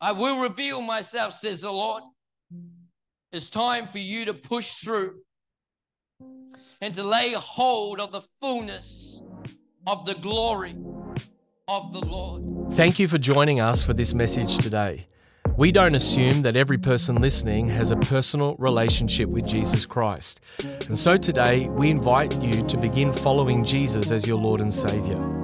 I 0.00 0.12
will 0.12 0.40
reveal 0.40 0.80
myself, 0.82 1.32
says 1.32 1.62
the 1.62 1.72
Lord. 1.72 2.02
It's 3.32 3.48
time 3.48 3.88
for 3.88 3.98
you 3.98 4.26
to 4.26 4.34
push 4.34 4.74
through 4.74 5.20
and 6.80 6.94
to 6.94 7.02
lay 7.02 7.32
hold 7.32 8.00
of 8.00 8.12
the 8.12 8.22
fullness 8.40 9.22
of 9.86 10.04
the 10.04 10.14
glory 10.14 10.76
of 11.66 11.92
the 11.92 12.00
Lord. 12.00 12.72
Thank 12.74 12.98
you 12.98 13.08
for 13.08 13.18
joining 13.18 13.60
us 13.60 13.82
for 13.82 13.94
this 13.94 14.12
message 14.12 14.58
today. 14.58 15.06
We 15.56 15.72
don't 15.72 15.94
assume 15.94 16.42
that 16.42 16.56
every 16.56 16.78
person 16.78 17.20
listening 17.20 17.68
has 17.68 17.90
a 17.90 17.96
personal 17.96 18.56
relationship 18.58 19.28
with 19.28 19.46
Jesus 19.46 19.86
Christ. 19.86 20.40
And 20.88 20.98
so 20.98 21.16
today, 21.16 21.68
we 21.68 21.90
invite 21.90 22.40
you 22.42 22.66
to 22.66 22.76
begin 22.76 23.12
following 23.12 23.64
Jesus 23.64 24.10
as 24.10 24.26
your 24.26 24.38
Lord 24.38 24.60
and 24.60 24.72
Savior. 24.72 25.43